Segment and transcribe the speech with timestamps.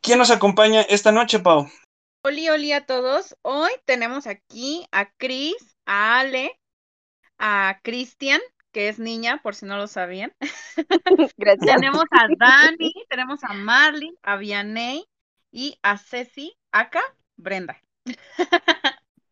[0.00, 1.70] ¿Quién nos acompaña esta noche, Pau?
[2.24, 3.36] Hola, hola a todos.
[3.42, 6.58] Hoy tenemos aquí a Cris, a Ale,
[7.38, 8.40] a Cristian,
[8.78, 10.32] que es niña, por si no lo sabían.
[11.36, 11.66] Gracias.
[11.66, 15.04] tenemos a Dani, tenemos a Marley, a Vianey
[15.50, 17.02] y a Ceci, acá,
[17.36, 17.82] Brenda.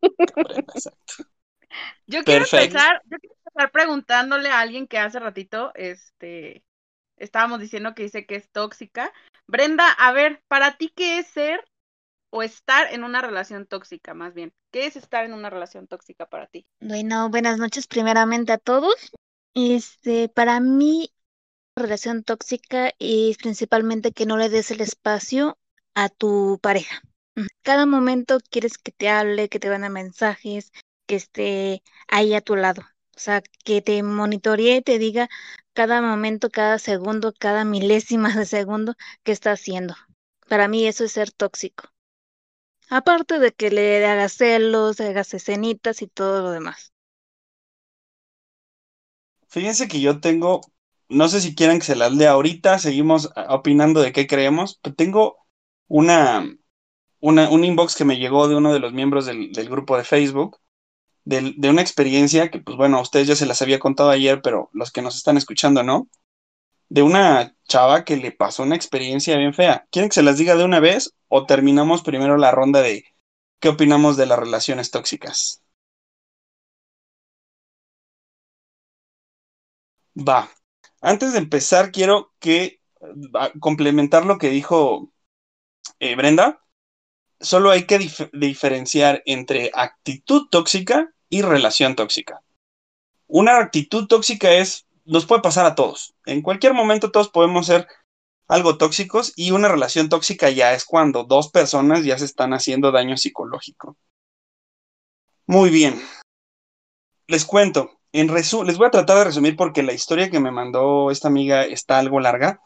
[0.01, 1.23] Brenda, exacto.
[2.07, 6.65] Yo quiero empezar, yo quiero empezar preguntándole a alguien que hace ratito, este,
[7.15, 9.13] estábamos diciendo que dice que es tóxica.
[9.45, 11.63] Brenda, a ver, para ti, ¿qué es ser
[12.31, 14.51] o estar en una relación tóxica, más bien?
[14.71, 16.67] ¿Qué es estar en una relación tóxica para ti?
[16.81, 19.13] Bueno, buenas noches primeramente a todos.
[19.59, 21.11] Este, para mí,
[21.75, 25.57] relación tóxica es principalmente que no le des el espacio
[25.95, 27.01] a tu pareja.
[27.63, 30.71] Cada momento quieres que te hable, que te mande mensajes,
[31.07, 32.83] que esté ahí a tu lado.
[33.15, 35.27] O sea, que te monitoree, te diga
[35.73, 39.95] cada momento, cada segundo, cada milésima de segundo qué está haciendo.
[40.47, 41.85] Para mí eso es ser tóxico.
[42.91, 46.93] Aparte de que le hagas celos, hagas escenitas y todo lo demás.
[49.49, 50.61] Fíjense que yo tengo,
[51.09, 54.95] no sé si quieran que se las lea ahorita, seguimos opinando de qué creemos, pero
[54.95, 55.37] tengo
[55.87, 56.45] una,
[57.19, 60.59] una un inbox que me llegó de uno de los miembros del, grupo de Facebook,
[61.25, 64.41] de, de, una experiencia que, pues bueno, a ustedes ya se las había contado ayer,
[64.41, 66.09] pero los que nos están escuchando, ¿no?
[66.89, 69.87] de una chava que le pasó una experiencia bien fea.
[69.91, 73.05] ¿Quieren que se las diga de una vez o terminamos primero la ronda de
[73.59, 75.61] qué opinamos de las relaciones tóxicas?
[80.17, 80.49] Va.
[81.01, 82.81] Antes de empezar, quiero que
[83.59, 85.11] complementar lo que dijo
[85.99, 86.63] eh, Brenda.
[87.39, 87.99] Solo hay que
[88.33, 92.41] diferenciar entre actitud tóxica y relación tóxica.
[93.27, 96.15] Una actitud tóxica es nos puede pasar a todos.
[96.25, 97.87] En cualquier momento todos podemos ser
[98.47, 102.91] algo tóxicos y una relación tóxica ya es cuando dos personas ya se están haciendo
[102.91, 103.97] daño psicológico.
[105.45, 106.01] Muy bien.
[107.27, 107.96] Les cuento.
[108.13, 111.65] En les voy a tratar de resumir porque la historia que me mandó esta amiga
[111.65, 112.61] está algo larga.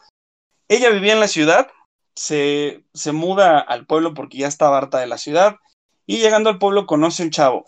[0.68, 1.68] Ella vivía en la ciudad,
[2.14, 5.56] se, se muda al pueblo porque ya estaba harta de la ciudad
[6.06, 7.64] y llegando al pueblo conoce un chavo.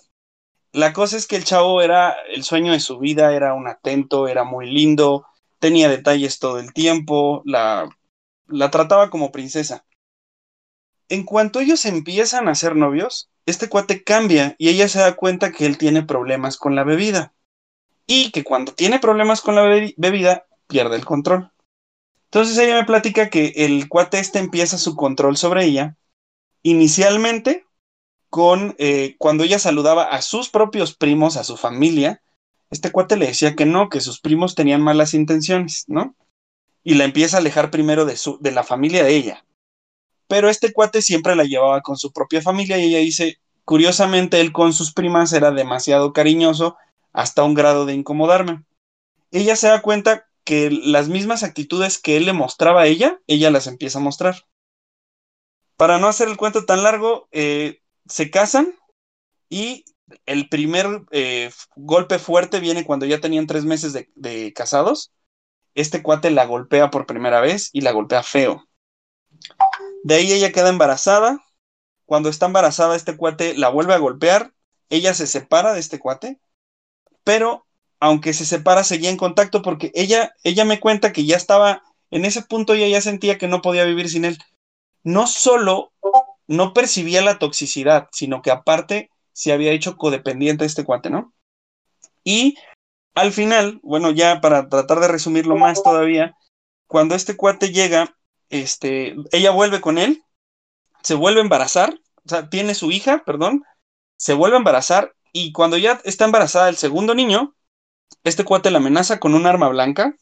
[0.72, 4.28] La cosa es que el chavo era el sueño de su vida, era un atento,
[4.28, 5.26] era muy lindo,
[5.58, 7.88] tenía detalles todo el tiempo, la,
[8.46, 9.84] la trataba como princesa.
[11.08, 15.52] En cuanto ellos empiezan a ser novios, este cuate cambia y ella se da cuenta
[15.52, 17.34] que él tiene problemas con la bebida.
[18.06, 19.62] Y que cuando tiene problemas con la
[19.96, 21.50] bebida, pierde el control.
[22.24, 25.96] Entonces ella me platica que el cuate este empieza su control sobre ella.
[26.62, 27.64] Inicialmente
[28.28, 32.20] con eh, cuando ella saludaba a sus propios primos, a su familia,
[32.70, 36.16] este cuate le decía que no, que sus primos tenían malas intenciones, ¿no?
[36.82, 39.44] Y la empieza a alejar primero de, su, de la familia de ella.
[40.26, 44.50] Pero este cuate siempre la llevaba con su propia familia y ella dice, curiosamente él
[44.50, 46.76] con sus primas era demasiado cariñoso
[47.14, 48.64] hasta un grado de incomodarme.
[49.30, 53.50] Ella se da cuenta que las mismas actitudes que él le mostraba a ella, ella
[53.50, 54.44] las empieza a mostrar.
[55.76, 58.74] Para no hacer el cuento tan largo, eh, se casan
[59.48, 59.84] y
[60.26, 65.12] el primer eh, golpe fuerte viene cuando ya tenían tres meses de, casados.
[65.74, 68.68] Este cuate la golpea por primera vez y la golpea feo.
[70.02, 71.42] De ahí ella queda embarazada.
[72.04, 74.52] Cuando está embarazada, este cuate la vuelve a golpear.
[74.90, 76.38] Ella se separa de este cuate.
[77.24, 77.66] Pero
[78.00, 82.24] aunque se separa, seguía en contacto porque ella, ella me cuenta que ya estaba en
[82.24, 84.38] ese punto y ella sentía que no podía vivir sin él.
[85.02, 85.92] No solo
[86.46, 91.32] no percibía la toxicidad, sino que aparte se había hecho codependiente de este cuate, ¿no?
[92.22, 92.56] Y
[93.14, 96.36] al final, bueno, ya para tratar de resumirlo más todavía,
[96.86, 98.16] cuando este cuate llega,
[98.50, 100.22] este, ella vuelve con él,
[101.02, 101.94] se vuelve a embarazar,
[102.24, 103.64] o sea, tiene su hija, perdón,
[104.16, 107.56] se vuelve a embarazar y cuando ya está embarazada el segundo niño,
[108.22, 110.16] este cuate la amenaza con un arma blanca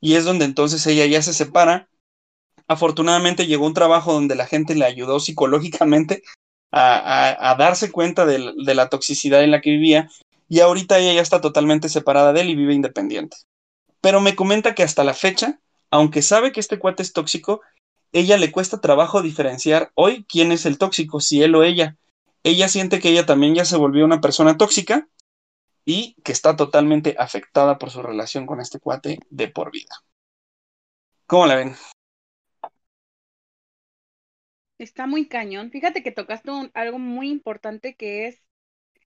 [0.00, 1.90] y es donde entonces ella ya se separa.
[2.66, 6.22] Afortunadamente llegó un trabajo donde la gente le ayudó psicológicamente
[6.72, 10.10] a, darse cuenta de, de la toxicidad en la que vivía
[10.48, 13.36] y ahorita ella ya está totalmente separada de él y vive independiente.
[14.00, 15.60] Pero me comenta que hasta la fecha,
[15.90, 17.60] aunque sabe que este cuate es tóxico,
[18.12, 21.98] ella le cuesta trabajo diferenciar hoy quién es el tóxico, si él o ella.
[22.42, 25.08] Ella siente que ella también ya se volvió una persona tóxica
[25.84, 29.94] y que está totalmente afectada por su relación con este cuate de por vida.
[31.26, 31.74] ¿Cómo la ven?
[34.78, 35.70] Está muy cañón.
[35.70, 38.40] Fíjate que tocaste algo muy importante que es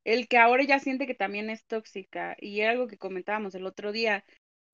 [0.04, 2.36] el que ahora ya siente que también es tóxica.
[2.40, 4.24] Y era algo que comentábamos el otro día,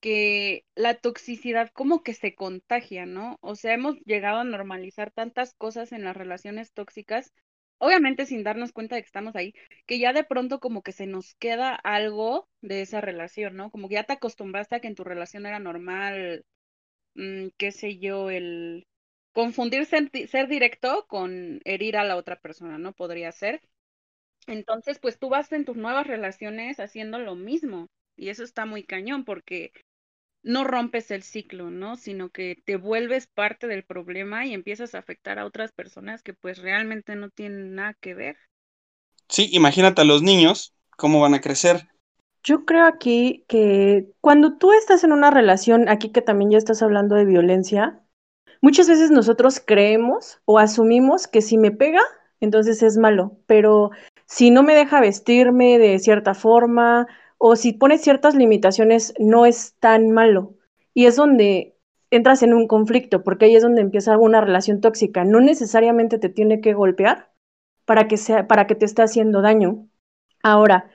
[0.00, 3.38] que la toxicidad como que se contagia, ¿no?
[3.40, 7.32] O sea, hemos llegado a normalizar tantas cosas en las relaciones tóxicas,
[7.78, 9.54] obviamente sin darnos cuenta de que estamos ahí,
[9.86, 13.70] que ya de pronto como que se nos queda algo de esa relación, ¿no?
[13.70, 16.44] Como que ya te acostumbraste a que en tu relación era normal,
[17.14, 18.86] mm, qué sé yo, el
[19.32, 22.92] confundir ser, ser directo con herir a la otra persona, ¿no?
[22.92, 23.62] Podría ser.
[24.46, 27.88] Entonces, pues tú vas en tus nuevas relaciones haciendo lo mismo.
[28.16, 29.72] Y eso está muy cañón porque
[30.48, 31.96] no rompes el ciclo, ¿no?
[31.96, 36.32] Sino que te vuelves parte del problema y empiezas a afectar a otras personas que
[36.32, 38.36] pues realmente no tienen nada que ver.
[39.28, 41.88] Sí, imagínate a los niños, cómo van a crecer.
[42.42, 46.82] Yo creo aquí que cuando tú estás en una relación, aquí que también ya estás
[46.82, 48.00] hablando de violencia,
[48.62, 52.00] muchas veces nosotros creemos o asumimos que si me pega,
[52.40, 53.90] entonces es malo, pero
[54.24, 57.06] si no me deja vestirme de cierta forma
[57.38, 60.54] o si pones ciertas limitaciones, no es tan malo.
[60.92, 61.76] Y es donde
[62.10, 65.24] entras en un conflicto, porque ahí es donde empieza una relación tóxica.
[65.24, 67.30] No necesariamente te tiene que golpear
[67.84, 69.88] para que, sea, para que te esté haciendo daño.
[70.42, 70.90] Ahora,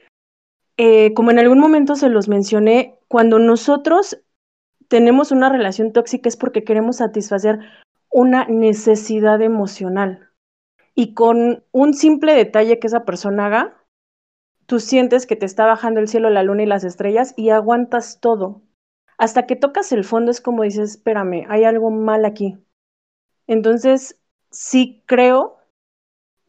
[0.77, 4.19] eh, como en algún momento se los mencioné, cuando nosotros
[4.87, 7.59] tenemos una relación tóxica es porque queremos satisfacer
[8.09, 10.29] una necesidad emocional.
[10.95, 13.82] Y con un simple detalle que esa persona haga,
[14.73, 18.19] tú sientes que te está bajando el cielo, la luna y las estrellas y aguantas
[18.19, 18.63] todo.
[19.19, 22.57] Hasta que tocas el fondo es como dices, espérame, hay algo mal aquí.
[23.45, 25.57] Entonces, sí creo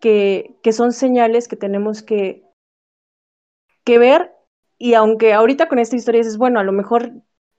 [0.00, 2.48] que, que son señales que tenemos que,
[3.84, 4.32] que ver
[4.78, 7.12] y aunque ahorita con esta historia dices, bueno, a lo mejor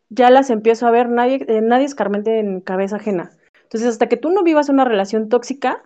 [0.10, 3.38] ya las empiezo a ver, nadie, eh, nadie escarmente en cabeza ajena.
[3.62, 5.84] Entonces, hasta que tú no vivas una relación tóxica,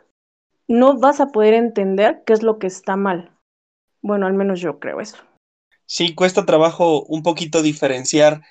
[0.69, 3.35] no vas a poder entender qué es lo que está mal.
[4.01, 5.18] Bueno, al menos yo creo eso.
[5.86, 8.42] Sí, cuesta trabajo un poquito diferenciar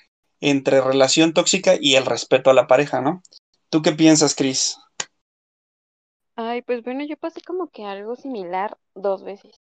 [0.41, 3.21] entre relación tóxica y el respeto a la pareja, ¿no?
[3.69, 4.77] ¿Tú qué piensas, Cris?
[6.35, 9.55] Ay, pues bueno, yo pasé como que algo similar dos veces.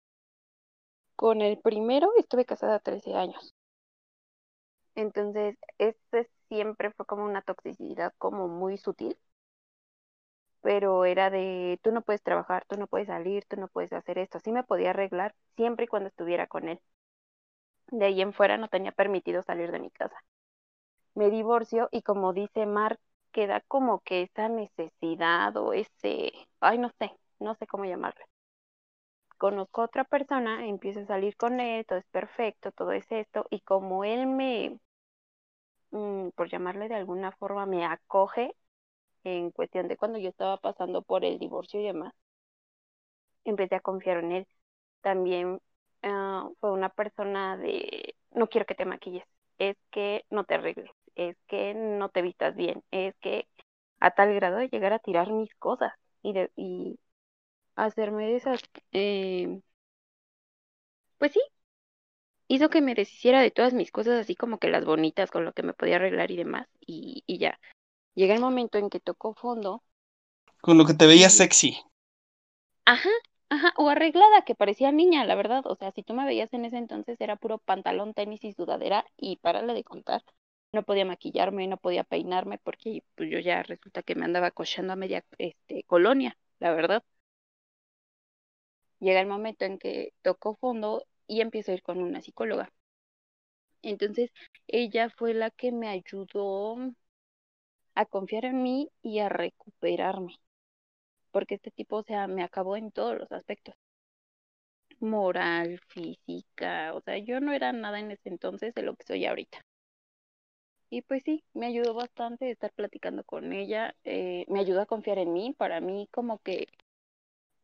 [1.16, 3.54] Con el primero estuve casada 13 años.
[4.96, 9.18] Entonces, este siempre fue como una toxicidad como muy sutil
[10.65, 14.17] pero era de, tú no puedes trabajar, tú no puedes salir, tú no puedes hacer
[14.19, 14.39] esto.
[14.41, 16.81] Sí me podía arreglar siempre y cuando estuviera con él.
[17.88, 20.15] De ahí en fuera no tenía permitido salir de mi casa.
[21.15, 23.00] Me divorcio y como dice Mark,
[23.31, 26.31] queda como que esa necesidad o ese,
[26.62, 28.23] ay, no sé, no sé cómo llamarle.
[29.38, 33.45] Conozco a otra persona, empiezo a salir con él, todo es perfecto, todo es esto,
[33.50, 34.77] y como él me,
[35.91, 38.56] mm, por llamarle de alguna forma, me acoge,
[39.25, 42.13] en cuestión de cuando yo estaba pasando por el divorcio y demás,
[43.44, 44.48] empecé a confiar en él.
[45.01, 45.62] También
[46.03, 49.24] ah, fue una persona de, no quiero que te maquilles,
[49.60, 53.48] es que no te arregles, es que no te vistas bien, es que
[54.00, 57.00] a tal grado de llegar a tirar mis cosas y, de, y
[57.75, 58.62] hacerme esas,
[58.94, 59.62] eh,
[61.17, 61.41] pues sí,
[62.48, 65.53] hizo que me deshiciera de todas mis cosas, así como que las bonitas con lo
[65.53, 67.60] que me podía arreglar y demás, y, y ya.
[68.15, 69.84] Llega el momento en que tocó fondo.
[70.60, 71.77] Con lo que te veía sexy.
[72.86, 73.10] Ajá,
[73.50, 75.63] ajá, o arreglada, que parecía niña, la verdad.
[75.65, 79.05] O sea, si tú me veías en ese entonces era puro pantalón, tenis y sudadera
[79.17, 80.24] y párale de contar.
[80.72, 84.93] No podía maquillarme, no podía peinarme porque pues yo ya resulta que me andaba cochando
[84.93, 87.03] a media este, colonia, la verdad.
[89.00, 92.74] Llega el momento en que tocó fondo y empiezo a ir con una psicóloga.
[93.84, 94.31] Entonces,
[94.67, 96.75] ella fue la que me ayudó
[97.96, 100.36] a confiar en mí y a recuperarme.
[101.32, 103.75] Porque este tipo, o sea, me acabó en todos los aspectos.
[105.00, 109.25] Moral, física, o sea, yo no era nada en ese entonces de lo que soy
[109.25, 109.62] ahorita.
[110.90, 115.20] Y pues sí, me ayudó bastante estar platicando con ella, eh, me ayudó a confiar
[115.20, 115.54] en mí.
[115.56, 116.68] Para mí como que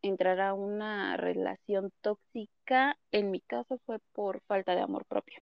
[0.03, 5.39] entrar a una relación tóxica, en mi caso fue por falta de amor propio.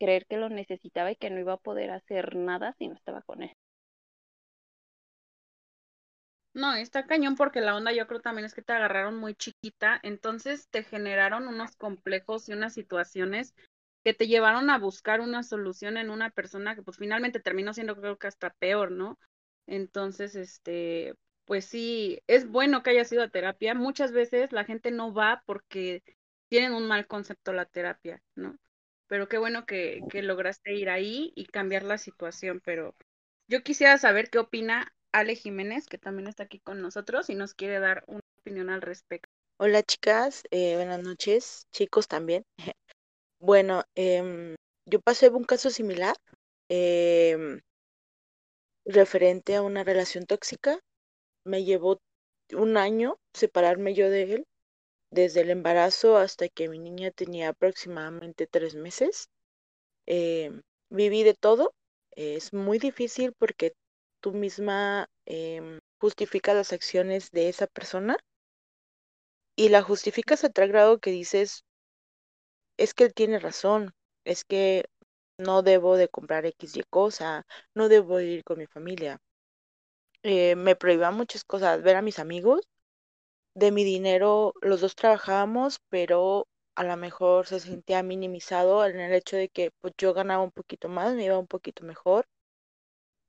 [0.00, 3.22] creer que lo necesitaba y que no iba a poder hacer nada si no estaba
[3.22, 3.52] con él.
[6.52, 10.00] No, está cañón porque la onda yo creo también es que te agarraron muy chiquita,
[10.02, 13.54] entonces te generaron unos complejos y unas situaciones
[14.04, 17.94] que te llevaron a buscar una solución en una persona que pues finalmente terminó siendo
[17.96, 19.18] creo que hasta peor, ¿no?
[19.66, 21.14] Entonces, este,
[21.44, 23.74] pues sí, es bueno que haya sido a terapia.
[23.74, 26.02] Muchas veces la gente no va porque
[26.48, 28.56] tienen un mal concepto la terapia, ¿no?
[29.06, 32.96] Pero qué bueno que, que lograste ir ahí y cambiar la situación, pero
[33.48, 37.54] yo quisiera saber qué opina Ale Jiménez, que también está aquí con nosotros y nos
[37.54, 39.28] quiere dar una opinión al respecto.
[39.58, 42.44] Hola chicas, eh, buenas noches, chicos también.
[43.40, 46.16] bueno, eh, yo pasé un caso similar
[46.68, 47.60] eh,
[48.84, 50.78] referente a una relación tóxica.
[51.44, 52.00] Me llevó
[52.52, 54.46] un año separarme yo de él,
[55.10, 59.28] desde el embarazo hasta que mi niña tenía aproximadamente tres meses.
[60.06, 61.72] Em, viví de todo.
[62.12, 63.72] Es muy difícil porque
[64.20, 68.16] tú misma eh, justificas las acciones de esa persona
[69.56, 71.64] y la justificas a tal grado que dices,
[72.76, 73.92] es que él tiene razón,
[74.24, 74.86] es que
[75.38, 79.18] no debo de comprar X y cosa, no debo ir con mi familia.
[80.22, 82.60] Eh, me prohibía muchas cosas, ver a mis amigos,
[83.54, 86.46] de mi dinero los dos trabajábamos, pero
[86.76, 90.52] a lo mejor se sentía minimizado en el hecho de que pues yo ganaba un
[90.52, 92.26] poquito más, me iba un poquito mejor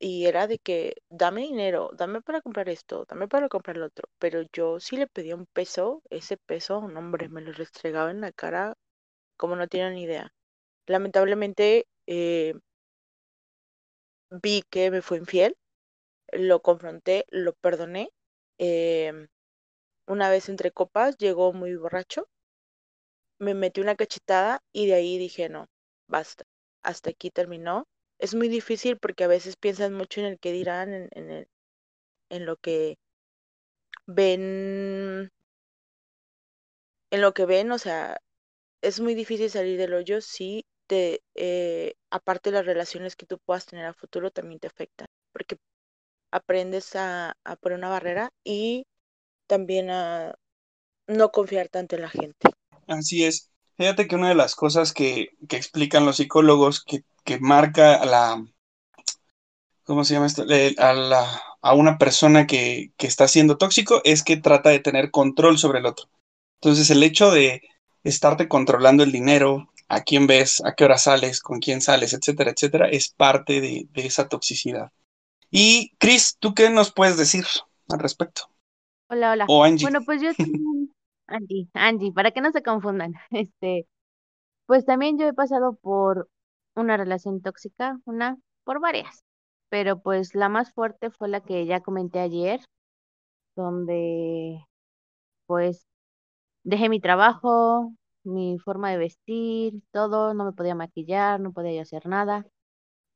[0.02, 4.10] y era de que dame dinero, dame para comprar esto, dame para comprar lo otro,
[4.20, 8.22] pero yo sí le pedía un peso, ese peso, un hombre, me lo restregaba en
[8.22, 8.76] la cara
[9.38, 10.34] como no tienen ni idea.
[10.88, 12.56] Lamentablemente eh,
[14.44, 15.56] vi que me fue infiel,
[16.34, 18.12] lo confronté, lo perdoné.
[18.60, 19.28] Em,
[20.08, 22.28] una vez entre copas llegó muy borracho,
[23.40, 25.68] me metí una cachetada y de ahí dije no,
[26.08, 26.46] basta,
[26.82, 27.86] hasta aquí terminó
[28.22, 31.48] es muy difícil porque a veces piensan mucho en el que dirán, en, en, el,
[32.30, 32.98] en lo que
[34.06, 35.32] ven,
[37.12, 38.18] en lo que ven, o sea,
[38.82, 43.66] es muy difícil salir del hoyo si te, eh, aparte las relaciones que tú puedas
[43.66, 45.58] tener a futuro también te afectan, porque
[46.32, 48.86] aprendes a, a poner una barrera y
[49.48, 50.36] también a
[51.08, 52.50] no confiar tanto en la gente.
[52.88, 53.50] Así es.
[53.78, 58.06] Fíjate que una de las cosas que, que explican los psicólogos que que marca a
[58.06, 58.46] la,
[59.84, 60.44] ¿cómo se llama esto?
[60.78, 65.12] A, la, a una persona que, que, está siendo tóxico es que trata de tener
[65.12, 66.08] control sobre el otro.
[66.62, 67.62] Entonces el hecho de
[68.04, 72.52] estarte controlando el dinero, a quién ves, a qué hora sales, con quién sales, etcétera,
[72.52, 74.92] etcétera, es parte de, de esa toxicidad.
[75.50, 77.46] Y Chris, ¿tú qué nos puedes decir
[77.90, 78.44] al respecto?
[79.10, 79.46] Hola, hola.
[79.50, 79.84] O Angie.
[79.84, 80.30] Bueno, pues yo
[81.28, 83.14] Angie, Angie, para que no se confundan.
[83.32, 83.86] Este,
[84.66, 86.30] pues también yo he pasado por
[86.76, 89.24] una relación tóxica, una por varias,
[89.70, 92.62] pero pues la más fuerte fue la que ya comenté ayer,
[93.56, 94.66] donde
[95.48, 95.86] pues
[96.64, 102.08] dejé mi trabajo, mi forma de vestir, todo, no me podía maquillar, no podía hacer
[102.08, 102.46] nada.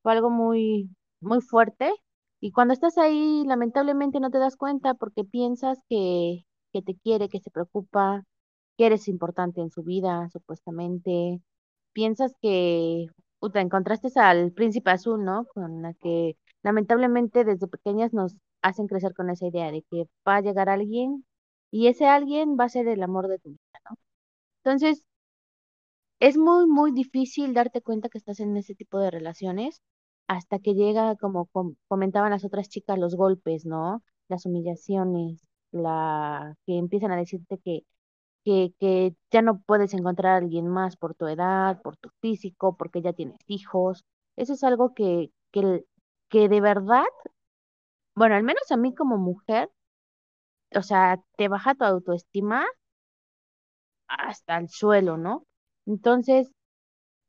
[0.03, 0.89] Fue algo muy,
[1.21, 1.93] muy fuerte.
[2.41, 7.29] Y cuando estás ahí, lamentablemente no te das cuenta porque piensas que, que te quiere,
[7.29, 8.23] que se preocupa,
[8.77, 11.41] que eres importante en su vida, supuestamente.
[11.93, 13.07] Piensas que
[13.45, 15.45] Uta, encontraste al príncipe azul, ¿no?
[15.53, 20.37] Con la que lamentablemente desde pequeñas nos hacen crecer con esa idea de que va
[20.37, 21.25] a llegar alguien
[21.71, 23.97] y ese alguien va a ser el amor de tu vida, ¿no?
[24.63, 25.05] Entonces,
[26.19, 29.81] es muy, muy difícil darte cuenta que estás en ese tipo de relaciones
[30.27, 31.49] hasta que llega, como
[31.87, 34.03] comentaban las otras chicas, los golpes, ¿no?
[34.27, 37.83] Las humillaciones, la que empiezan a decirte que
[38.45, 43.01] que, ya no puedes encontrar a alguien más por tu edad, por tu físico, porque
[43.01, 44.05] ya tienes hijos.
[44.37, 45.85] Eso es algo que, que,
[46.29, 47.05] que de verdad,
[48.15, 49.69] bueno, al menos a mí como mujer,
[50.75, 52.65] o sea, te baja tu autoestima
[54.07, 55.45] hasta el suelo, ¿no?
[55.85, 56.51] Entonces,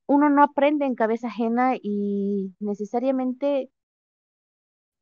[0.06, 3.70] uno no aprende en cabeza ajena y necesariamente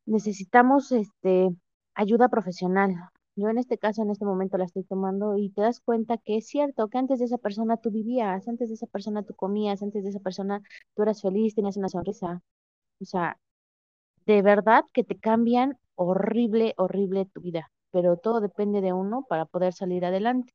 [0.06, 1.50] necesitamos este
[1.94, 2.94] ayuda profesional.
[3.36, 6.36] Yo en este caso, en este momento la estoy tomando y te das cuenta que
[6.36, 9.82] es cierto que antes de esa persona tú vivías, antes de esa persona tú comías,
[9.82, 10.62] antes de esa persona
[10.94, 12.42] tú eras feliz, tenías una sonrisa.
[13.00, 13.38] O sea,
[14.26, 19.46] de verdad que te cambian horrible, horrible tu vida, pero todo depende de uno para
[19.46, 20.52] poder salir adelante.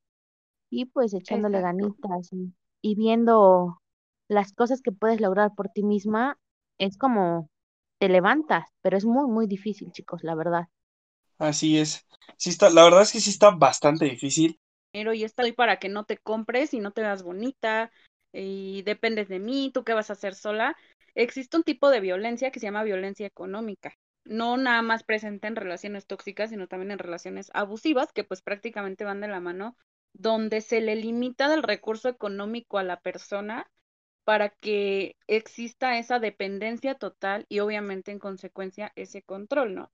[0.71, 3.79] Y pues echándole ganitas y, y viendo
[4.29, 6.38] las cosas que puedes lograr por ti misma,
[6.79, 7.50] es como
[8.00, 10.67] te levantas, pero es muy, muy difícil, chicos, la verdad.
[11.39, 12.05] Así es.
[12.38, 14.60] Sí está, la verdad es que sí está bastante difícil.
[14.91, 17.91] Pero y estoy para que no te compres y no te veas bonita,
[18.31, 20.75] y dependes de mí, tú qué vas a hacer sola.
[21.15, 23.93] Existe un tipo de violencia que se llama violencia económica.
[24.25, 29.05] No nada más presente en relaciones tóxicas, sino también en relaciones abusivas, que pues prácticamente
[29.05, 29.75] van de la mano,
[30.13, 33.69] donde se le limita del recurso económico a la persona
[34.24, 39.91] para que exista esa dependencia total y obviamente en consecuencia ese control, ¿no?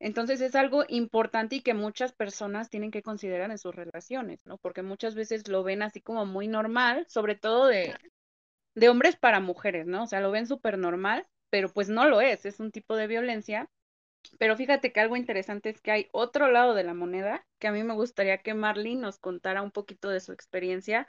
[0.00, 4.58] Entonces es algo importante y que muchas personas tienen que considerar en sus relaciones, ¿no?
[4.58, 8.00] Porque muchas veces lo ven así como muy normal, sobre todo de,
[8.74, 10.04] de hombres para mujeres, ¿no?
[10.04, 13.06] O sea, lo ven súper normal, pero pues no lo es, es un tipo de
[13.06, 13.68] violencia.
[14.38, 17.72] Pero fíjate que algo interesante es que hay otro lado de la moneda, que a
[17.72, 21.06] mí me gustaría que Marlene nos contara un poquito de su experiencia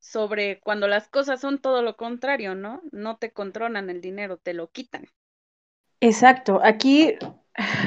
[0.00, 2.82] sobre cuando las cosas son todo lo contrario, ¿no?
[2.92, 5.06] No te controlan el dinero, te lo quitan.
[6.04, 7.14] Exacto, aquí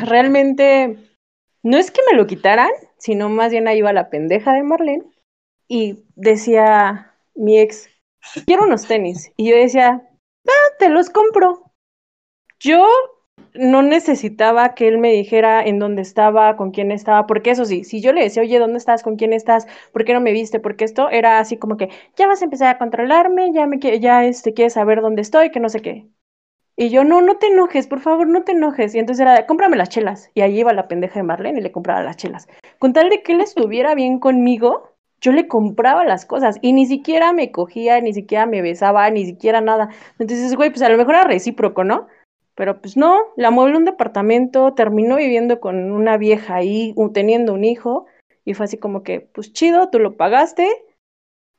[0.03, 0.97] realmente
[1.61, 5.03] no es que me lo quitaran, sino más bien ahí iba la pendeja de Marlene
[5.67, 7.89] y decía mi ex,
[8.47, 9.31] quiero unos tenis.
[9.37, 10.01] Y yo decía,
[10.47, 11.71] ah, te los compro.
[12.59, 12.87] Yo
[13.55, 17.83] no necesitaba que él me dijera en dónde estaba, con quién estaba, porque eso sí,
[17.83, 19.03] si yo le decía, oye, ¿dónde estás?
[19.03, 19.67] ¿Con quién estás?
[19.93, 20.59] ¿Por qué no me viste?
[20.59, 24.25] Porque esto era así como que, ya vas a empezar a controlarme, ya me ya
[24.25, 26.07] este, quieres saber dónde estoy, que no sé qué.
[26.79, 28.93] Y yo, no, no te enojes, por favor, no te enojes.
[28.93, 30.29] Y entonces era, cómprame las chelas.
[30.35, 32.47] Y ahí iba la pendeja de Marlene y le compraba las chelas.
[32.77, 36.85] Con tal de que él estuviera bien conmigo, yo le compraba las cosas y ni
[36.85, 39.89] siquiera me cogía, ni siquiera me besaba, ni siquiera nada.
[40.19, 42.07] Entonces, güey, pues a lo mejor era recíproco, ¿no?
[42.53, 47.63] Pero pues no, la mueble un departamento, terminó viviendo con una vieja ahí, teniendo un
[47.63, 48.05] hijo,
[48.45, 50.67] y fue así como que, pues chido, tú lo pagaste,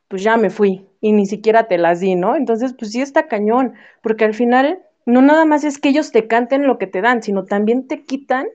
[0.08, 2.34] pues ya me fui, y ni siquiera te las di, ¿no?
[2.34, 6.28] Entonces, pues sí está cañón, porque al final no nada más es que ellos te
[6.28, 8.46] canten lo que te dan, sino también te quitan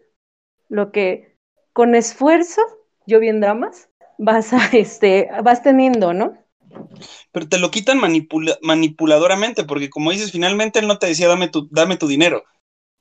[0.70, 1.36] lo que
[1.74, 2.62] con esfuerzo,
[3.08, 6.38] yo vi en dramas, vas a, este, vas teniendo, ¿no?
[7.32, 8.00] Pero te lo quitan
[8.62, 12.44] manipuladoramente, porque como dices, finalmente él no te decía dame tu, dame tu dinero,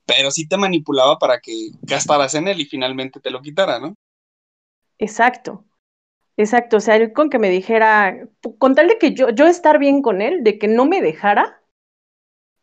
[0.07, 3.95] pero sí te manipulaba para que gastaras en él y finalmente te lo quitara, ¿no?
[4.99, 5.65] Exacto.
[6.39, 8.27] Exacto, o sea, él con que me dijera,
[8.59, 11.62] con tal de que yo, yo estar bien con él, de que no me dejara,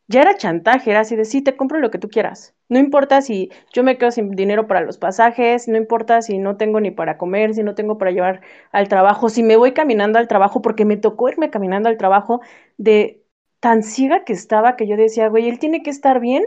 [0.09, 2.55] ya era chantaje, era así de sí, te compro lo que tú quieras.
[2.69, 6.57] No importa si yo me quedo sin dinero para los pasajes, no importa si no
[6.57, 8.41] tengo ni para comer, si no tengo para llevar
[8.71, 12.41] al trabajo, si me voy caminando al trabajo, porque me tocó irme caminando al trabajo
[12.77, 13.23] de
[13.61, 16.43] tan ciega que estaba que yo decía, güey, él tiene que estar bien,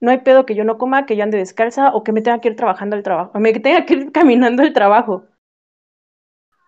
[0.00, 2.40] no hay pedo que yo no coma, que yo ande descalza o que me tenga
[2.40, 5.24] que ir trabajando al trabajo, me tenga que ir caminando al trabajo.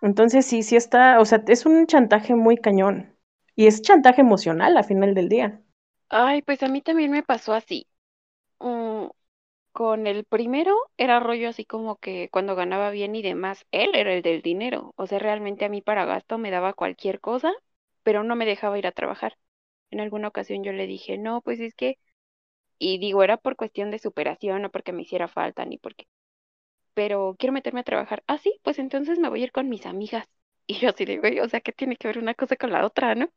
[0.01, 3.15] Entonces sí, sí está, o sea, es un chantaje muy cañón.
[3.55, 5.61] Y es chantaje emocional a final del día.
[6.09, 7.87] Ay, pues a mí también me pasó así.
[8.59, 9.07] Mm,
[9.73, 14.13] con el primero era rollo así como que cuando ganaba bien y demás, él era
[14.13, 14.93] el del dinero.
[14.97, 17.53] O sea, realmente a mí para gasto me daba cualquier cosa,
[18.03, 19.37] pero no me dejaba ir a trabajar.
[19.91, 21.99] En alguna ocasión yo le dije, no, pues es que,
[22.79, 26.07] y digo, era por cuestión de superación, no porque me hiciera falta ni porque,
[26.95, 28.23] pero quiero meterme a trabajar.
[28.27, 30.27] Ah, sí, pues entonces me voy a ir con mis amigas.
[30.67, 33.15] Y yo así digo, o sea, ¿qué tiene que ver una cosa con la otra,
[33.15, 33.29] no?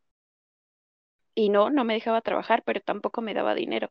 [1.34, 3.90] Y no, no me dejaba trabajar, pero tampoco me daba dinero.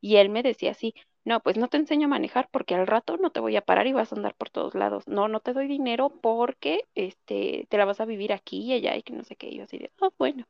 [0.00, 3.16] Y él me decía así, no, pues no te enseño a manejar porque al rato
[3.18, 5.06] no te voy a parar y vas a andar por todos lados.
[5.08, 8.96] No, no te doy dinero porque este, te la vas a vivir aquí y allá
[8.96, 9.48] y que no sé qué.
[9.48, 10.46] Y yo así de, oh, bueno,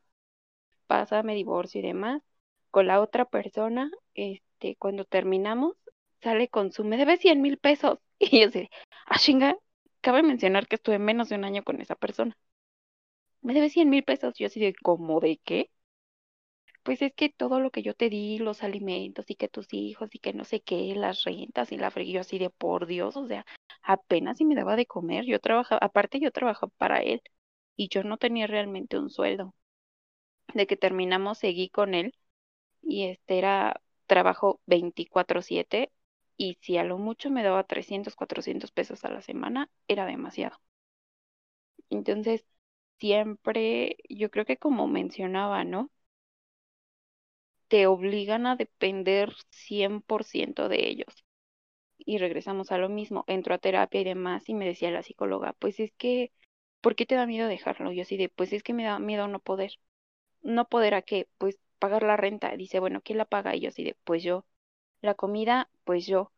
[0.87, 2.21] pasa, me divorcio y demás.
[2.71, 5.75] Con la otra persona, este, cuando terminamos,
[6.21, 7.99] sale con su, me debe 100 mil pesos.
[8.19, 8.69] Y yo así,
[9.07, 9.57] ah, chinga,
[10.01, 12.37] cabe mencionar que estuve menos de un año con esa persona.
[13.43, 14.33] Me debe 100 mil pesos.
[14.37, 15.69] Yo así de, ¿cómo de qué?
[16.83, 20.13] Pues es que todo lo que yo te di, los alimentos y que tus hijos
[20.15, 23.27] y que no sé qué, las rentas y la fregué así de por Dios, o
[23.27, 23.45] sea,
[23.83, 27.21] apenas si me daba de comer, yo trabajaba, aparte yo trabajaba para él
[27.75, 29.55] y yo no tenía realmente un sueldo.
[30.53, 32.13] De que terminamos seguí con él
[32.83, 35.91] y este era trabajo 24/7
[36.37, 40.57] y si a lo mucho me daba 300, 400 pesos a la semana, era demasiado.
[41.89, 42.43] Entonces,
[42.99, 45.91] siempre, yo creo que como mencionaba, ¿no?
[47.71, 51.25] Te obligan a depender 100% de ellos.
[51.99, 55.53] Y regresamos a lo mismo, entro a terapia y demás y me decía la psicóloga,
[55.59, 56.31] pues es que,
[56.81, 57.91] ¿por qué te da miedo dejarlo?
[57.91, 59.73] Yo así de, pues es que me da miedo no poder.
[60.43, 61.27] ¿No poder a qué?
[61.37, 62.55] Pues pagar la renta.
[62.57, 63.55] Dice, bueno, ¿quién la paga?
[63.55, 64.45] Y yo así de, pues yo.
[65.01, 66.31] La comida, pues yo.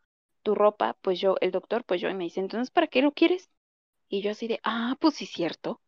[0.43, 1.35] Tu ropa, pues yo.
[1.41, 2.09] El doctor, pues yo.
[2.09, 3.51] Y me dice, entonces, ¿para qué lo quieres?
[4.09, 5.81] Y yo así de, ah, pues sí, cierto.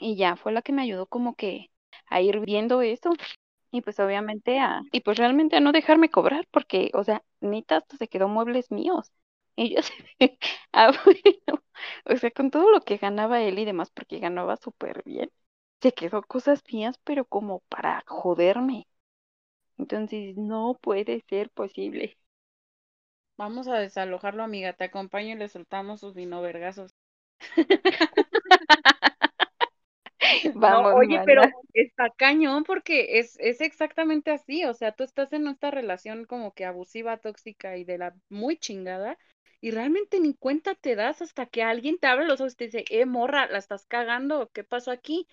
[0.00, 1.70] Y ya fue la que me ayudó como que
[2.08, 3.12] a ir viendo eso
[3.72, 7.78] y pues obviamente a, y pues realmente a no dejarme cobrar, porque, o sea, neta
[7.78, 9.12] hasta se quedó muebles míos.
[9.56, 9.80] Y yo
[10.74, 11.62] ah, bueno,
[12.06, 15.32] o sea, con todo lo que ganaba él y demás, porque ganaba súper bien,
[15.82, 18.88] se quedó cosas mías, pero como para joderme.
[19.78, 22.18] Entonces, no puede ser posible.
[23.36, 24.72] Vamos a desalojarlo, amiga.
[24.72, 26.94] Te acompaño y le soltamos sus dinovergazos.
[30.62, 31.42] Vamos, oye, pero
[31.74, 34.64] está cañón porque es, es exactamente así.
[34.64, 38.56] O sea, tú estás en esta relación como que abusiva, tóxica y de la muy
[38.56, 39.18] chingada.
[39.60, 42.64] Y realmente ni cuenta te das hasta que alguien te abre los ojos y te
[42.66, 45.26] dice, eh, morra, la estás cagando, ¿qué pasó aquí?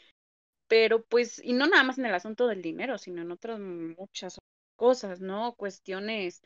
[0.68, 4.40] Pero pues, y no nada más en el asunto del dinero, sino en otras muchas
[4.76, 5.54] cosas, ¿no?
[5.56, 6.42] Cuestiones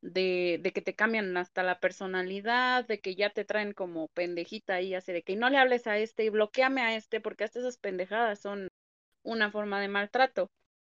[0.00, 4.74] de, de que te cambian hasta la personalidad, de que ya te traen como pendejita
[4.74, 7.58] ahí, así de que no le hables a este y bloqueame a este, porque hasta
[7.58, 8.68] esas pendejadas son
[9.22, 10.50] una forma de maltrato.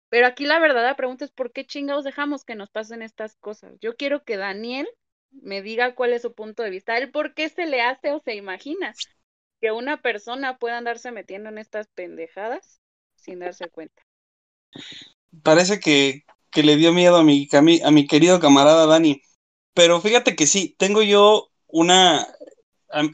[0.09, 3.75] Pero aquí la verdadera pregunta es por qué chingados dejamos que nos pasen estas cosas.
[3.81, 4.89] Yo quiero que Daniel
[5.31, 8.21] me diga cuál es su punto de vista, él por qué se le hace o
[8.21, 8.95] se imagina
[9.61, 12.81] que una persona pueda andarse metiendo en estas pendejadas
[13.17, 14.03] sin darse cuenta.
[15.43, 16.25] Parece que,
[16.57, 19.21] que le dio miedo a mi, a mi querido camarada Dani.
[19.75, 22.27] Pero fíjate que sí, tengo yo una...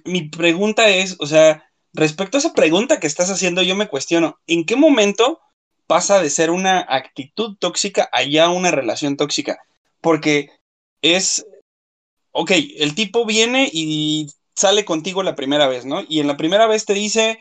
[0.05, 4.38] mi pregunta es, o sea, respecto a esa pregunta que estás haciendo, yo me cuestiono,
[4.46, 5.40] ¿en qué momento
[5.88, 9.59] pasa de ser una actitud tóxica a ya una relación tóxica?
[10.00, 10.50] Porque
[11.02, 11.44] es,
[12.31, 16.05] ok, el tipo viene y sale contigo la primera vez, ¿no?
[16.09, 17.40] Y en la primera vez te dice,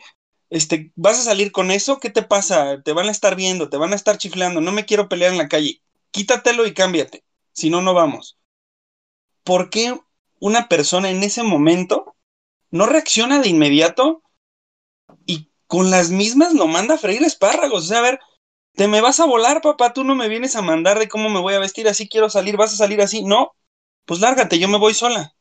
[0.50, 2.00] este, ¿vas a salir con eso?
[2.00, 2.82] ¿Qué te pasa?
[2.82, 5.38] Te van a estar viendo, te van a estar chiflando, no me quiero pelear en
[5.38, 5.80] la calle.
[6.12, 8.38] Quítatelo y cámbiate, si no, no vamos.
[9.42, 9.98] ¿Por qué
[10.38, 12.14] una persona en ese momento
[12.70, 14.22] no reacciona de inmediato
[15.26, 17.84] y con las mismas lo manda a freír espárragos?
[17.84, 18.20] O sea, a ver,
[18.74, 21.40] te me vas a volar, papá, tú no me vienes a mandar de cómo me
[21.40, 23.24] voy a vestir, así quiero salir, vas a salir así.
[23.24, 23.54] No,
[24.04, 25.34] pues lárgate, yo me voy sola.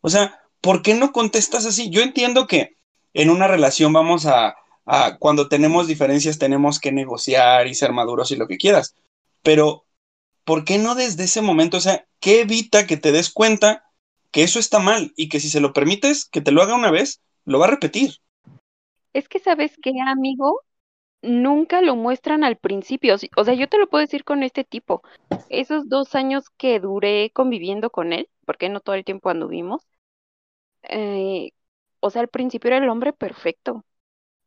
[0.00, 1.90] O sea, ¿por qué no contestas así?
[1.90, 2.76] Yo entiendo que
[3.12, 4.56] en una relación vamos a,
[5.18, 8.96] cuando tenemos diferencias tenemos que negociar y ser maduros y lo que quieras.
[9.42, 9.86] Pero,
[10.44, 11.76] ¿por qué no desde ese momento?
[11.76, 13.84] O sea, ¿qué evita que te des cuenta
[14.30, 16.90] que eso está mal y que si se lo permites, que te lo haga una
[16.90, 18.16] vez, lo va a repetir?
[19.12, 20.62] Es que, ¿sabes qué, amigo?
[21.22, 23.16] Nunca lo muestran al principio.
[23.36, 25.02] O sea, yo te lo puedo decir con este tipo.
[25.48, 29.86] Esos dos años que duré conviviendo con él, porque no todo el tiempo anduvimos,
[30.82, 31.50] eh,
[32.00, 33.84] o sea, al principio era el hombre perfecto.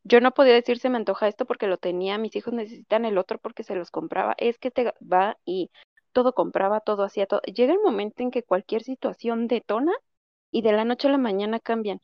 [0.03, 3.17] Yo no podía decir se me antoja esto porque lo tenía, mis hijos necesitan el
[3.17, 4.35] otro porque se los compraba.
[4.37, 5.71] Es que te va y
[6.11, 7.41] todo compraba, todo hacía todo.
[7.43, 9.93] Llega el momento en que cualquier situación detona
[10.51, 12.01] y de la noche a la mañana cambian.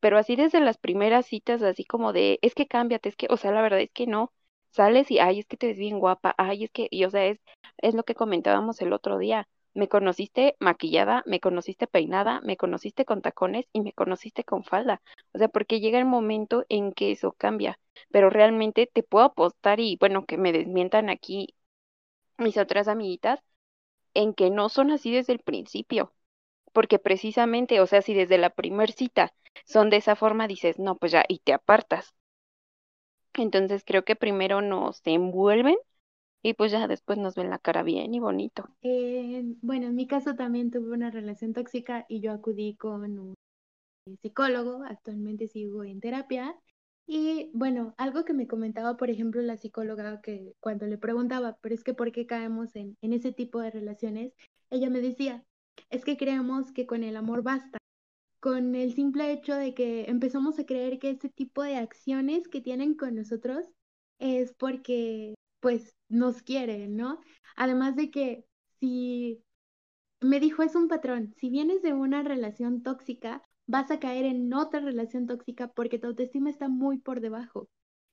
[0.00, 3.36] Pero así desde las primeras citas, así como de, es que cámbiate, es que, o
[3.36, 4.32] sea, la verdad es que no.
[4.72, 7.26] Sales y, ay, es que te ves bien guapa, ay, es que, y o sea,
[7.26, 7.40] es,
[7.78, 9.48] es lo que comentábamos el otro día.
[9.74, 15.02] Me conociste maquillada, me conociste peinada, me conociste con tacones y me conociste con falda.
[15.32, 17.78] O sea, porque llega el momento en que eso cambia.
[18.10, 21.54] Pero realmente te puedo apostar y bueno, que me desmientan aquí
[22.38, 23.40] mis otras amiguitas,
[24.14, 26.14] en que no son así desde el principio.
[26.72, 29.34] Porque precisamente, o sea, si desde la primer cita
[29.66, 32.14] son de esa forma, dices, no, pues ya, y te apartas.
[33.34, 35.76] Entonces creo que primero nos envuelven
[36.42, 38.68] y pues ya después nos ven la cara bien y bonito.
[38.82, 43.34] Eh, bueno, en mi caso también tuve una relación tóxica y yo acudí con un
[44.22, 46.56] psicólogo, actualmente sigo en terapia.
[47.06, 51.74] Y bueno, algo que me comentaba, por ejemplo, la psicóloga, que cuando le preguntaba, pero
[51.74, 54.32] es que ¿por qué caemos en, en ese tipo de relaciones?
[54.70, 55.44] Ella me decía,
[55.90, 57.78] es que creemos que con el amor basta,
[58.40, 62.60] con el simple hecho de que empezamos a creer que ese tipo de acciones que
[62.60, 63.66] tienen con nosotros
[64.18, 67.20] es porque pues nos quiere, ¿no?
[67.56, 68.44] Además de que
[68.80, 69.42] si
[70.20, 74.52] me dijo es un patrón, si vienes de una relación tóxica, vas a caer en
[74.54, 77.68] otra relación tóxica porque tu autoestima está muy por debajo.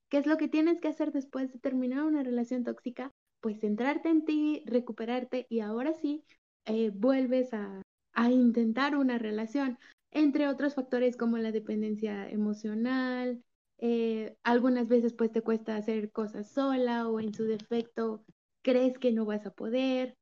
[0.09, 3.13] ¿Qué es lo que tienes que hacer después de terminar una relación tóxica?
[3.41, 6.23] Pues centrarte en ti, recuperarte y ahora sí
[6.65, 7.81] eh, vuelves a,
[8.13, 9.79] a intentar una relación,
[10.11, 13.43] entre otros factores como la dependencia emocional,
[13.79, 18.25] eh, algunas veces pues te cuesta hacer cosas sola o en su defecto
[18.61, 20.17] crees que no vas a poder.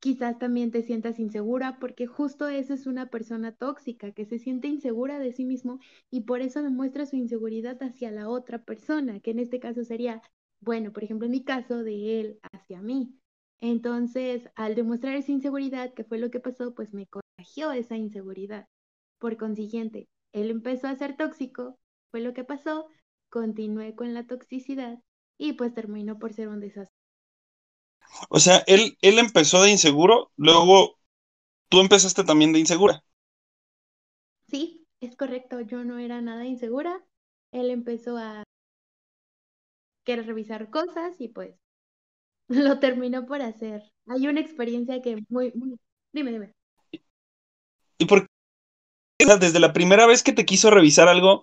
[0.00, 4.68] Quizás también te sientas insegura porque justo eso es una persona tóxica que se siente
[4.68, 9.30] insegura de sí mismo y por eso demuestra su inseguridad hacia la otra persona, que
[9.30, 10.22] en este caso sería,
[10.60, 13.18] bueno, por ejemplo, en mi caso, de él hacia mí.
[13.60, 18.68] Entonces, al demostrar esa inseguridad, que fue lo que pasó, pues me contagió esa inseguridad.
[19.18, 21.78] Por consiguiente, él empezó a ser tóxico
[22.14, 22.86] fue lo que pasó,
[23.28, 25.00] continué con la toxicidad
[25.36, 26.96] y pues terminó por ser un desastre.
[28.28, 30.96] O sea, él, él empezó de inseguro, luego
[31.68, 33.02] tú empezaste también de insegura.
[34.48, 37.04] Sí, es correcto, yo no era nada insegura.
[37.50, 38.44] Él empezó a
[40.04, 41.56] quiere revisar cosas y pues
[42.46, 43.82] lo terminó por hacer.
[44.06, 45.80] Hay una experiencia que muy, muy...
[46.12, 46.52] Dime, dime.
[47.98, 48.28] ¿Y por
[49.18, 51.42] qué desde la primera vez que te quiso revisar algo,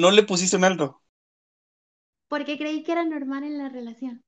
[0.00, 1.00] no le pusiste un alto?
[2.28, 4.22] Porque creí que era normal en la relación.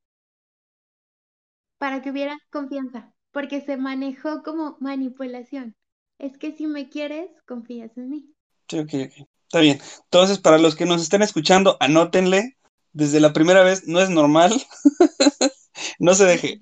[1.78, 3.12] Para que hubiera confianza.
[3.32, 5.74] Porque se manejó como manipulación.
[6.18, 8.34] Es que si me quieres, confías en mí.
[8.68, 9.28] Sí, ok, ok.
[9.42, 9.78] Está bien.
[10.04, 12.56] Entonces, para los que nos estén escuchando, anótenle.
[12.92, 14.52] Desde la primera vez no es normal.
[15.98, 16.60] no se deje.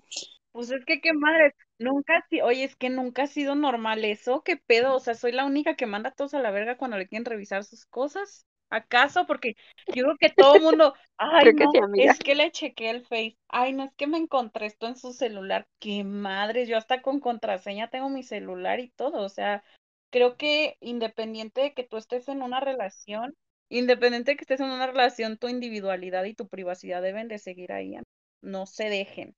[0.52, 4.56] Pues es que qué madre, nunca, oye, es que nunca ha sido normal eso, qué
[4.56, 7.08] pedo, o sea, soy la única que manda a todos a la verga cuando le
[7.08, 8.46] quieren revisar sus cosas.
[8.70, 9.26] ¿Acaso?
[9.26, 9.56] Porque
[9.94, 13.72] yo creo que todo el mundo, ay, no, es que le chequé el Face, ay,
[13.72, 17.90] no, es que me encontré esto en su celular, qué madre, yo hasta con contraseña
[17.90, 19.62] tengo mi celular y todo, o sea,
[20.10, 23.36] creo que independiente de que tú estés en una relación,
[23.68, 27.72] independiente de que estés en una relación, tu individualidad y tu privacidad deben de seguir
[27.72, 27.96] ahí,
[28.40, 29.36] no se dejen.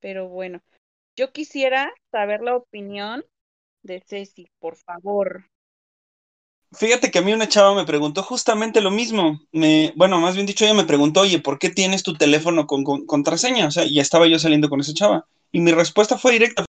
[0.00, 0.60] Pero bueno,
[1.16, 3.24] yo quisiera saber la opinión
[3.82, 5.51] de Ceci, por favor.
[6.74, 9.40] Fíjate que a mí una chava me preguntó justamente lo mismo.
[9.52, 12.84] Me, bueno, más bien dicho, ella me preguntó, oye, ¿por qué tienes tu teléfono con,
[13.06, 13.66] contraseña?
[13.66, 15.26] O sea, ya estaba yo saliendo con esa chava.
[15.50, 16.64] Y mi respuesta fue directa,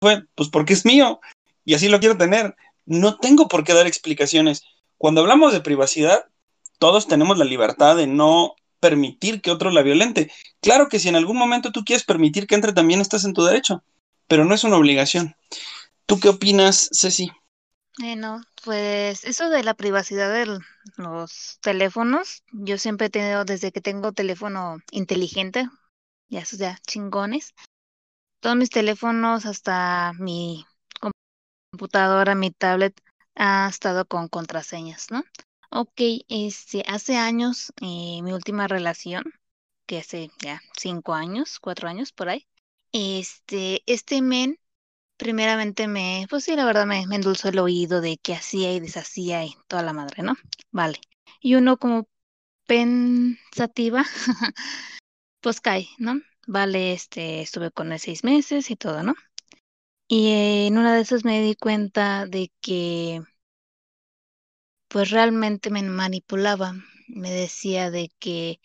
[0.00, 1.20] fue, pues porque es mío
[1.64, 2.54] y así lo quiero tener.
[2.84, 4.62] No tengo por qué dar explicaciones.
[4.98, 6.26] Cuando hablamos de privacidad,
[6.78, 10.30] todos tenemos la libertad de no permitir que otro la violente.
[10.60, 13.44] Claro que si en algún momento tú quieres permitir que entre, también estás en tu
[13.44, 13.82] derecho,
[14.26, 15.36] pero no es una obligación.
[16.06, 17.30] ¿Tú qué opinas, Ceci?
[17.98, 20.58] Bueno, pues eso de la privacidad de
[20.96, 25.68] los teléfonos, yo siempre he tenido, desde que tengo teléfono inteligente,
[26.28, 27.54] ya esos ya chingones,
[28.40, 30.66] todos mis teléfonos, hasta mi
[31.70, 33.00] computadora, mi tablet,
[33.34, 35.24] ha estado con contraseñas, ¿no?
[35.70, 39.24] Ok, este, hace años, eh, mi última relación,
[39.86, 42.46] que hace ya cinco años, cuatro años por ahí,
[42.92, 44.59] este, este men
[45.20, 48.80] primeramente me, pues sí, la verdad me, me endulzó el oído de qué hacía y
[48.80, 50.34] deshacía y toda la madre, ¿no?
[50.72, 50.98] Vale.
[51.42, 52.08] Y uno como
[52.66, 54.02] pensativa,
[55.40, 56.20] pues cae, ¿no?
[56.46, 59.14] Vale, este, estuve con él seis meses y todo, ¿no?
[60.08, 63.20] Y en una de esas me di cuenta de que,
[64.88, 66.74] pues realmente me manipulaba.
[67.08, 68.58] Me decía de que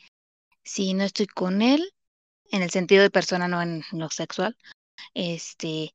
[0.64, 1.94] si no estoy con él,
[2.50, 4.58] en el sentido de persona, no en lo sexual,
[5.14, 5.94] este,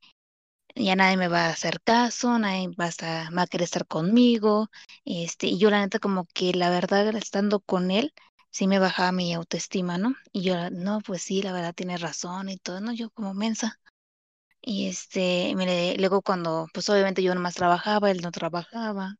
[0.75, 3.87] ya nadie me va a hacer caso, nadie va a, estar, va a querer estar
[3.87, 4.69] conmigo,
[5.05, 8.13] este, y yo la neta como que la verdad estando con él,
[8.51, 10.15] sí me bajaba mi autoestima, ¿no?
[10.33, 12.93] Y yo, no, pues sí, la verdad tiene razón y todo, ¿no?
[12.93, 13.79] Yo como mensa.
[14.63, 19.17] Y este, mire, luego cuando, pues obviamente yo nomás trabajaba, él no trabajaba,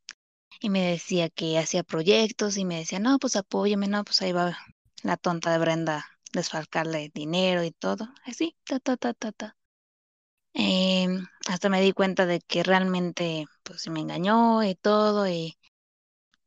[0.61, 4.33] y me decía que hacía proyectos, y me decía, no, pues apóyame, no, pues ahí
[4.33, 4.59] va
[5.03, 9.57] la tonta de Brenda desfalcarle dinero y todo, así, ta, ta, ta, ta, ta.
[10.55, 15.57] Em, hasta me di cuenta de que realmente pues me engañó y todo, y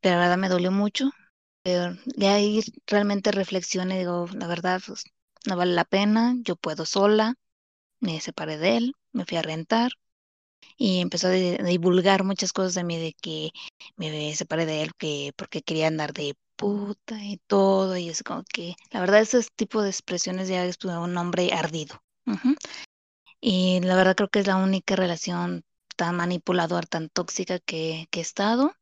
[0.00, 1.10] pero la verdad me dolió mucho.
[1.62, 5.04] Pero de ahí realmente reflexioné, digo, la verdad, pues
[5.46, 7.34] no vale la pena, yo puedo sola,
[8.00, 9.92] me separé de él, me fui a rentar
[10.76, 13.50] y empezó a, divulgar muchas cosas de mí de que
[13.96, 18.42] me separé de él que porque quería andar de puta y todo y es como
[18.44, 22.02] que la verdad ese tipo de expresiones ya es un hombre ardido.
[23.46, 25.64] Y la verdad creo que es la única relación
[25.96, 28.72] tan manipuladora, tan tóxica que, he estado.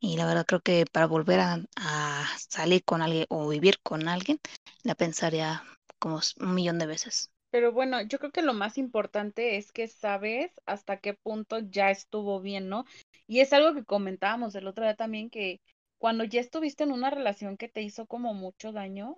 [0.00, 4.40] Y la verdad creo que para volver a, salir con alguien o vivir con alguien,
[4.82, 5.62] la pensaría
[6.00, 7.30] como un millón de veces.
[7.52, 11.92] Pero bueno, yo creo que lo más importante es que sabes hasta qué punto ya
[11.92, 12.84] estuvo bien, ¿no?
[13.28, 15.60] Y es algo que comentábamos el otro día también, que
[15.98, 19.14] cuando ya estuviste en una relación que te hizo como mucho daño,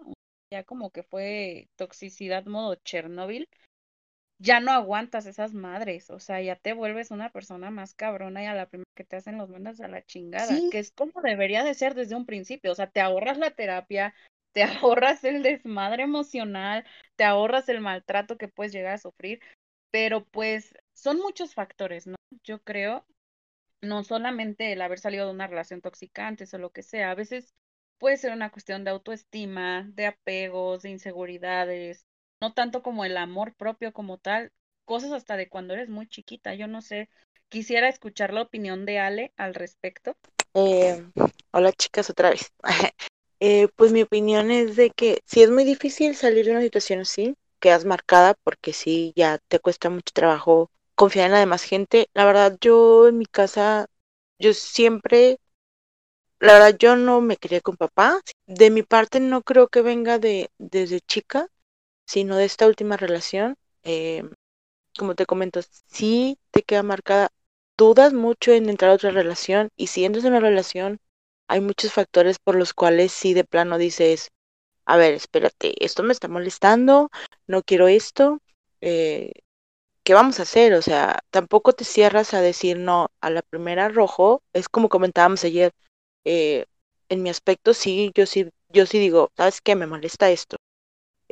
[0.53, 3.49] ya como que fue toxicidad modo Chernobyl,
[4.39, 8.47] ya no aguantas esas madres, o sea, ya te vuelves una persona más cabrona y
[8.47, 11.65] a la primera que te hacen los mandas a la chingada, que es como debería
[11.65, 14.15] de ser desde un principio, o sea, te ahorras la terapia,
[14.53, 16.85] te ahorras el desmadre emocional,
[17.17, 19.41] te ahorras el maltrato que puedes llegar a sufrir,
[19.91, 22.17] pero pues son muchos factores, ¿no?
[22.43, 23.07] Yo creo,
[23.83, 27.15] no solamente el haber salido de una relación tóxica antes o lo que sea, a
[27.15, 27.55] veces
[27.99, 32.05] puede ser una cuestión de autoestima, de apegos, de inseguridades,
[32.41, 34.53] no tanto como el amor propio como tal,
[34.85, 37.09] cosas hasta de cuando eres muy chiquita, yo no sé,
[37.49, 40.17] quisiera escuchar la opinión de Ale al respecto.
[40.55, 41.05] Eh,
[41.53, 42.53] hola chicas otra vez.
[43.41, 47.01] eh, pues mi opinión es de que si es muy difícil salir de una situación
[47.01, 52.09] así, quedas marcada porque sí, ya te cuesta mucho trabajo confiar en la demás gente.
[52.15, 53.87] La verdad, yo en mi casa,
[54.39, 55.39] yo siempre
[56.41, 58.21] la verdad yo no me quería con papá.
[58.47, 61.49] De mi parte no creo que venga de desde chica,
[62.07, 63.57] sino de esta última relación.
[63.85, 64.25] Eh,
[64.99, 67.31] como te comento, sí te queda marcada,
[67.77, 70.99] dudas mucho en entrar a otra relación y si entras en una relación
[71.49, 74.31] hay muchos factores por los cuales sí de plano dices,
[74.87, 77.11] a ver, espérate, esto me está molestando,
[77.49, 78.41] no quiero esto,
[78.81, 79.33] eh,
[80.05, 80.75] ¿qué vamos a hacer?
[80.75, 85.45] O sea, tampoco te cierras a decir no a la primera rojo, es como comentábamos
[85.45, 85.73] ayer,
[86.25, 86.67] eh,
[87.09, 89.77] en mi aspecto sí, yo sí, yo sí digo, ¿sabes qué?
[89.77, 90.57] Me molesta esto,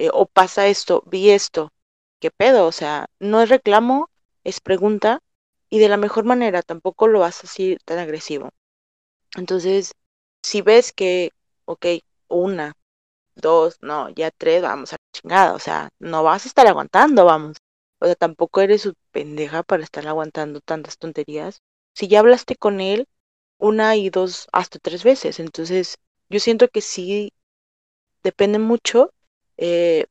[0.03, 1.73] eh, o pasa esto, vi esto,
[2.21, 2.67] ¿qué pedo?
[2.67, 4.11] O sea, no es reclamo,
[4.45, 5.21] es pregunta,
[5.71, 8.51] y de la mejor manera, tampoco lo vas a decir tan agresivo.
[9.37, 9.93] Entonces,
[10.43, 11.31] si ves que,
[11.67, 11.87] ok,
[12.29, 12.75] una,
[13.37, 17.25] dos, no, ya tres, vamos a la chingada, o sea, no vas a estar aguantando,
[17.25, 17.59] vamos.
[18.01, 21.61] O sea, tampoco eres su pendeja para estar aguantando tantas tonterías.
[21.95, 23.07] Si ya hablaste con él
[23.59, 25.97] una y dos, hasta tres veces, entonces
[26.31, 27.33] yo siento que sí
[28.25, 29.13] depende mucho
[29.65, 30.07] eh,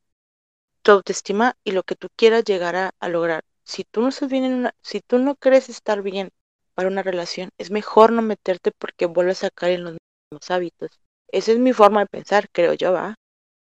[0.80, 3.44] tu autoestima y lo que tú quieras llegar a, lograr.
[3.64, 6.30] Si tú no estás bien en una, si tú no crees estar bien
[6.74, 11.00] para una relación, es mejor no meterte porque vuelves a caer en los mismos hábitos.
[11.28, 13.14] Esa es mi forma de pensar, creo yo, ¿va?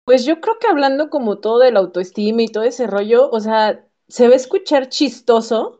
[0.04, 3.88] Pues yo creo que hablando como todo del autoestima y todo ese rollo, o sea,
[4.10, 5.80] se va a escuchar chistoso,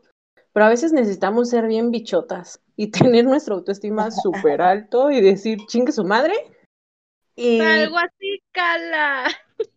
[0.54, 5.58] pero a veces necesitamos ser bien bichotas y tener nuestra autoestima súper alto y decir,
[5.66, 6.34] chingue su madre.
[7.36, 7.60] Y...
[7.60, 9.26] Algo así, cala.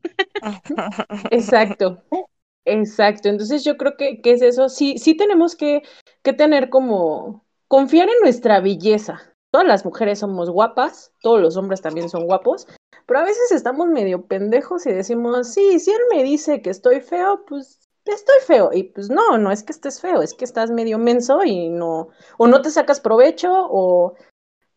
[1.31, 2.01] Exacto,
[2.65, 3.29] exacto.
[3.29, 4.69] Entonces yo creo que, que es eso.
[4.69, 5.83] Sí, sí tenemos que,
[6.23, 9.21] que tener como confiar en nuestra belleza.
[9.51, 12.67] Todas las mujeres somos guapas, todos los hombres también son guapos,
[13.05, 17.01] pero a veces estamos medio pendejos y decimos, sí, si él me dice que estoy
[17.01, 18.69] feo, pues estoy feo.
[18.73, 22.09] Y pues no, no es que estés feo, es que estás medio menso y no,
[22.37, 24.15] o no te sacas provecho o,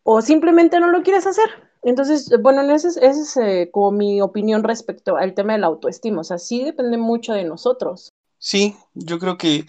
[0.03, 1.49] o simplemente no lo quieres hacer.
[1.85, 6.21] Entonces, bueno, esa es, es eh, como mi opinión respecto al tema de la autoestima.
[6.21, 8.11] O sea, sí depende mucho de nosotros.
[8.39, 9.67] Sí, yo creo que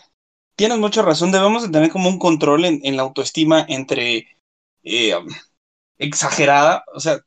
[0.57, 1.31] tienes mucha razón.
[1.31, 4.29] Debemos de tener como un control en, la autoestima entre
[4.83, 5.15] eh,
[5.99, 6.85] exagerada.
[6.95, 7.21] O sea,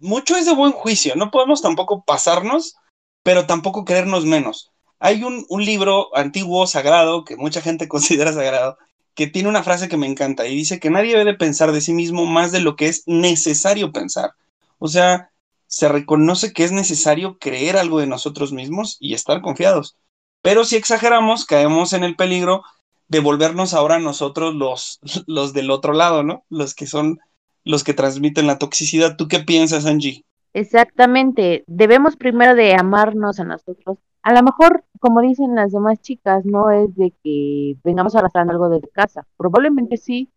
[0.00, 1.14] mucho es de buen juicio.
[1.14, 2.74] No podemos tampoco pasarnos,
[3.22, 4.72] pero tampoco creernos menos.
[4.98, 8.76] Hay un, un libro antiguo, sagrado, que mucha gente considera sagrado,
[9.14, 11.92] que tiene una frase que me encanta y dice que nadie debe pensar de sí
[11.92, 14.32] mismo más de lo que es necesario pensar.
[14.78, 15.30] O sea,
[15.66, 19.96] se reconoce que es necesario creer algo de nosotros mismos y estar confiados.
[20.42, 22.62] Pero si exageramos, caemos en el peligro
[23.08, 26.44] de volvernos ahora nosotros los, los del otro lado, ¿no?
[26.48, 27.20] Los que son
[27.64, 29.16] los que transmiten la toxicidad.
[29.16, 30.24] ¿Tú qué piensas, Angie?
[30.52, 31.64] Exactamente.
[31.66, 36.70] Debemos primero de amarnos a nosotros a lo mejor, como dicen las demás chicas, no
[36.70, 39.26] es de que vengamos arrastrando algo de casa.
[39.36, 40.30] Probablemente sí,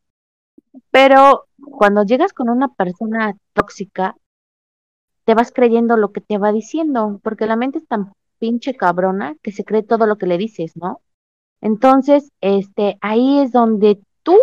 [0.92, 4.16] pero cuando llegas con una persona tóxica,
[5.26, 9.36] te vas creyendo lo que te va diciendo, porque la mente es tan pinche cabrona
[9.42, 11.02] que se cree todo lo que le dices, ¿no?
[11.62, 14.38] Entonces, este, ahí es donde tú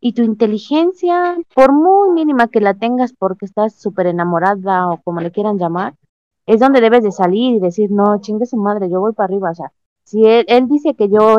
[0.00, 5.20] y tu inteligencia, por muy mínima que la tengas porque estás súper enamorada o como
[5.20, 5.94] le quieran llamar,
[6.46, 9.50] es donde debes de salir y decir, no, chingue su madre, yo voy para arriba.
[9.50, 9.72] O sea,
[10.04, 11.36] si él, él dice que yo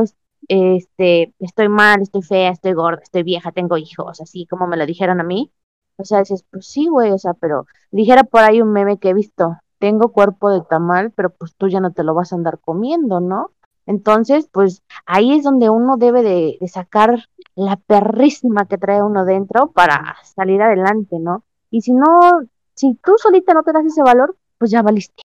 [0.47, 4.85] este, estoy mal, estoy fea, estoy gorda, estoy vieja, tengo hijos, así como me lo
[4.85, 5.51] dijeron a mí,
[5.97, 9.09] o sea, dices, pues sí, güey, o sea, pero dijera por ahí un meme que
[9.09, 12.35] he visto, tengo cuerpo de tamal, pero pues tú ya no te lo vas a
[12.35, 13.51] andar comiendo, ¿no?
[13.85, 19.25] Entonces, pues ahí es donde uno debe de, de sacar la perrísima que trae uno
[19.25, 21.43] dentro para salir adelante, ¿no?
[21.69, 22.41] Y si no,
[22.73, 24.35] si tú solita no te das ese valor,
[24.65, 25.21] pues ya valiste.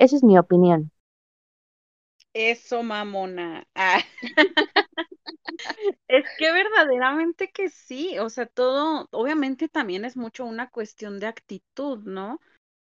[0.00, 0.90] Esa es mi opinión.
[2.34, 3.64] Eso, mamona.
[3.72, 4.02] Ah.
[6.08, 11.28] es que verdaderamente que sí, o sea, todo, obviamente también es mucho una cuestión de
[11.28, 12.40] actitud, ¿no?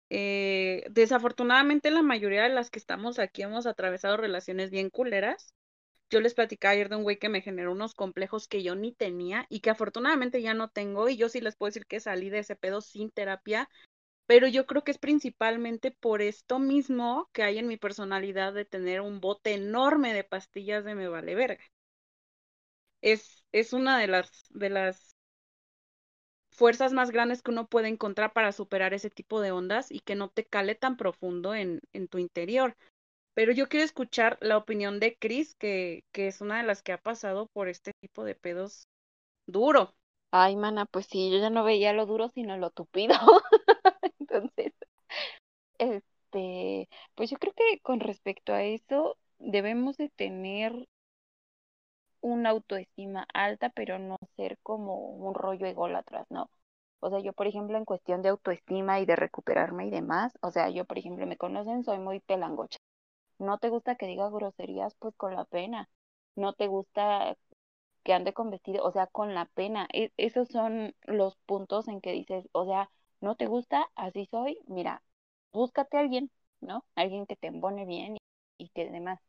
[0.08, 5.52] Eh, desafortunadamente la mayoría de las que estamos aquí hemos atravesado relaciones bien culeras.
[6.08, 8.94] Yo les platicaba ayer de un güey que me generó unos complejos que yo ni
[8.94, 12.30] tenía y que afortunadamente ya no tengo y yo sí les puedo decir que salí
[12.30, 13.68] de ese pedo sin terapia
[14.28, 18.66] pero yo creo que es principalmente por esto mismo que hay en mi personalidad de
[18.66, 21.64] tener un bote enorme de pastillas de me vale verga.
[23.02, 25.16] Es, es una de las, de las
[26.50, 30.14] fuerzas más grandes que uno puede encontrar para superar ese tipo de ondas y que
[30.14, 32.76] no te cale tan profundo en, en tu interior.
[33.34, 36.92] Pero yo quiero escuchar la opinión de Chris, que, que es una de las que
[36.92, 38.88] ha pasado por este tipo de pedos
[39.46, 39.94] duro.
[40.32, 43.14] Ay, mana, pues sí, yo ya no veía lo duro, sino lo tupido.
[45.78, 50.72] Este, pues yo creo que con respecto a eso, debemos de tener
[52.20, 56.50] una autoestima alta, pero no ser como un rollo ególatra, ¿no?
[57.00, 60.50] O sea, yo, por ejemplo, en cuestión de autoestima y de recuperarme y demás, o
[60.50, 62.78] sea, yo, por ejemplo, me conocen, soy muy pelangocha.
[63.38, 65.90] No te gusta que diga groserías, pues con la pena.
[66.36, 67.36] No te gusta
[68.04, 69.88] que ande con vestido, o sea, con la pena.
[69.94, 74.58] E esos son los puntos en que dices, o sea, no te gusta, así soy,
[74.68, 75.02] mira,
[75.52, 76.30] búscate a alguien,
[76.60, 76.84] ¿no?
[76.94, 78.20] Alguien que te embone bien y,
[78.66, 79.20] y que demás.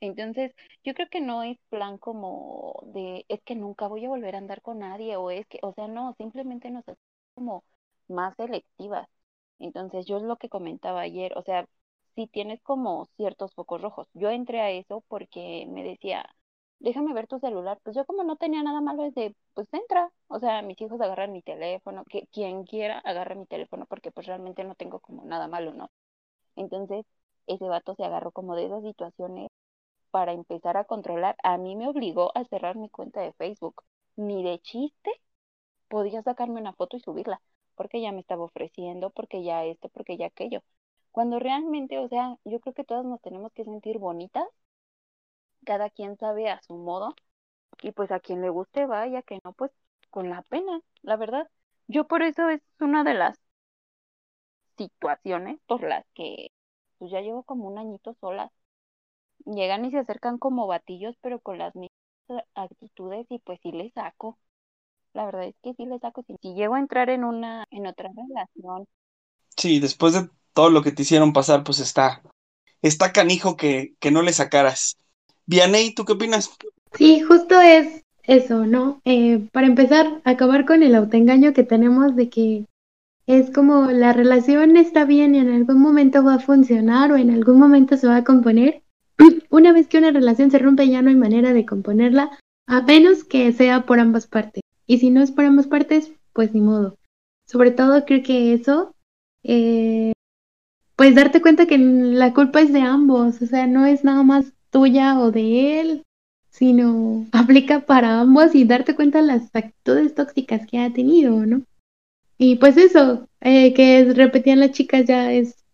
[0.00, 0.52] Entonces,
[0.84, 4.38] yo creo que no es plan como de, es que nunca voy a volver a
[4.38, 6.98] andar con nadie, o es que, o sea, no, simplemente nos hacemos
[7.34, 7.64] como
[8.08, 9.08] más selectivas.
[9.58, 11.66] Entonces, yo es lo que comentaba ayer, o sea,
[12.14, 14.08] si tienes como ciertos focos rojos.
[14.14, 16.24] Yo entré a eso porque me decía,
[16.78, 17.78] déjame ver tu celular.
[17.82, 20.10] Pues yo como no tenía nada malo, es de, pues entra.
[20.28, 24.26] O sea, mis hijos agarran mi teléfono, que quien quiera agarra mi teléfono porque pues
[24.26, 25.90] realmente no tengo como nada malo, ¿no?
[26.56, 27.06] Entonces,
[27.46, 29.50] ese vato se agarró como de esas situaciones
[30.10, 31.36] para empezar a controlar.
[31.44, 33.82] A mí me obligó a cerrar mi cuenta de Facebook.
[34.16, 35.10] Ni de chiste
[35.88, 37.40] podía sacarme una foto y subirla,
[37.74, 40.62] porque ya me estaba ofreciendo, porque ya esto, porque ya aquello.
[41.12, 44.44] Cuando realmente, o sea, yo creo que todas nos tenemos que sentir bonitas,
[45.64, 47.14] cada quien sabe a su modo,
[47.82, 49.70] y pues a quien le guste vaya, que no, pues
[50.10, 51.48] con la pena, la verdad.
[51.88, 53.38] Yo por eso es una de las
[54.76, 56.50] situaciones por las que
[56.98, 58.50] pues ya llevo como un añito sola
[59.46, 61.90] llegan y se acercan como batillos, pero con las mismas
[62.54, 64.38] actitudes y pues sí les saco.
[65.12, 66.24] La verdad es que sí les saco.
[66.26, 68.86] Si, llego a entrar en una, en otra relación.
[69.56, 72.22] Sí, después de todo lo que te hicieron pasar, pues está,
[72.82, 74.98] está canijo que, que no le sacaras.
[75.46, 76.50] Vianey, ¿tú qué opinas?
[76.92, 79.00] Sí, justo es eso, ¿no?
[79.04, 82.66] Eh, para empezar, acabar con el autoengaño que tenemos de que
[83.26, 87.30] es como la relación está bien y en algún momento va a funcionar o en
[87.30, 88.82] algún momento se va a componer
[89.50, 92.30] una vez que una relación se rompe ya no hay manera de componerla,
[92.66, 94.62] a menos que sea por ambas partes.
[94.86, 96.96] Y si no es por ambas partes, pues ni modo.
[97.46, 98.94] Sobre todo creo que eso,
[99.42, 100.12] eh,
[100.96, 104.52] pues darte cuenta que la culpa es de ambos, o sea, no es nada más
[104.74, 106.02] tuya o de él,
[106.50, 111.62] sino aplica para ambos y darte cuenta de las actitudes tóxicas que ha tenido, ¿no?
[112.38, 115.64] Y pues eso, eh, que repetían las chicas ya es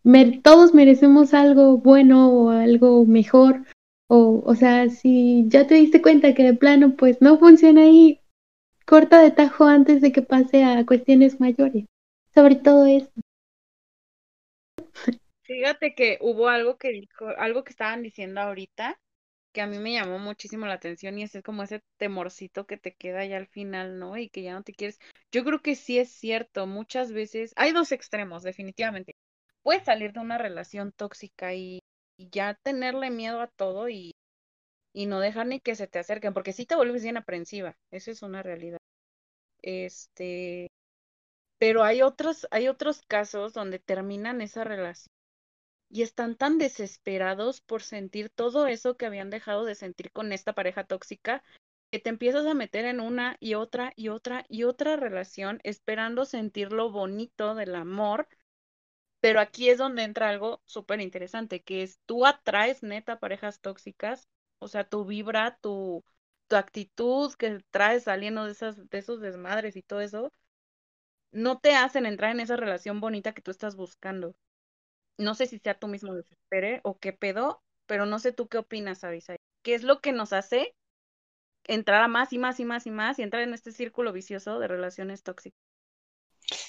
[0.43, 3.65] todos merecemos algo bueno o algo mejor.
[4.07, 8.21] O, o sea, si ya te diste cuenta que de plano pues no funciona ahí,
[8.87, 11.87] corta de tajo antes de que pase a cuestiones mayores.
[12.35, 13.11] Sobre todo eso.
[15.51, 19.01] Fíjate que hubo algo que dijo, algo que estaban diciendo ahorita,
[19.53, 22.95] que a mí me llamó muchísimo la atención y es como ese temorcito que te
[22.95, 24.17] queda ya al final, ¿no?
[24.17, 25.01] Y que ya no te quieres.
[25.33, 29.17] Yo creo que sí es cierto, muchas veces hay dos extremos, definitivamente
[29.63, 31.81] puedes salir de una relación tóxica y,
[32.17, 34.15] ya tenerle miedo a todo y,
[34.93, 38.13] y, no dejar ni que se te acerquen, porque si te vuelves bien aprensiva, esa
[38.13, 38.79] es una realidad.
[39.63, 40.71] Este,
[41.59, 45.11] pero hay otros, hay otros casos donde terminan esa relación
[45.91, 50.55] y están tan desesperados por sentir todo eso que habían dejado de sentir con esta
[50.55, 51.43] pareja tóxica
[51.91, 56.25] que te empiezas a meter en una y otra y otra y otra relación esperando
[56.25, 58.29] sentir lo bonito del amor
[59.21, 64.29] pero aquí es donde entra algo súper interesante, que es tú atraes neta parejas tóxicas,
[64.59, 66.05] o sea, tu vibra, tu,
[66.49, 70.33] tu actitud que traes saliendo de, esas, de esos desmadres y todo eso,
[71.33, 74.35] no te hacen entrar en esa relación bonita que tú estás buscando.
[75.21, 78.57] No sé si sea tú mismo desespere o qué pedo, pero no sé tú qué
[78.57, 79.37] opinas, Avisa.
[79.63, 80.75] ¿Qué es lo que nos hace
[81.65, 84.59] entrar a más y más y más y más y entrar en este círculo vicioso
[84.59, 85.59] de relaciones tóxicas?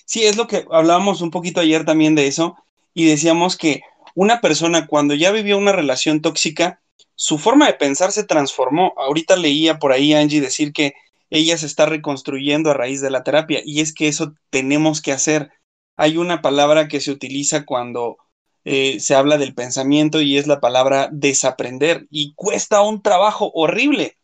[0.05, 2.57] Sí, es lo que hablábamos un poquito ayer también de eso
[2.93, 3.83] y decíamos que
[4.15, 6.81] una persona cuando ya vivió una relación tóxica,
[7.15, 8.93] su forma de pensar se transformó.
[8.97, 10.93] Ahorita leía por ahí Angie decir que
[11.29, 15.13] ella se está reconstruyendo a raíz de la terapia y es que eso tenemos que
[15.13, 15.51] hacer.
[15.95, 18.17] Hay una palabra que se utiliza cuando
[18.65, 24.17] eh, se habla del pensamiento y es la palabra desaprender y cuesta un trabajo horrible.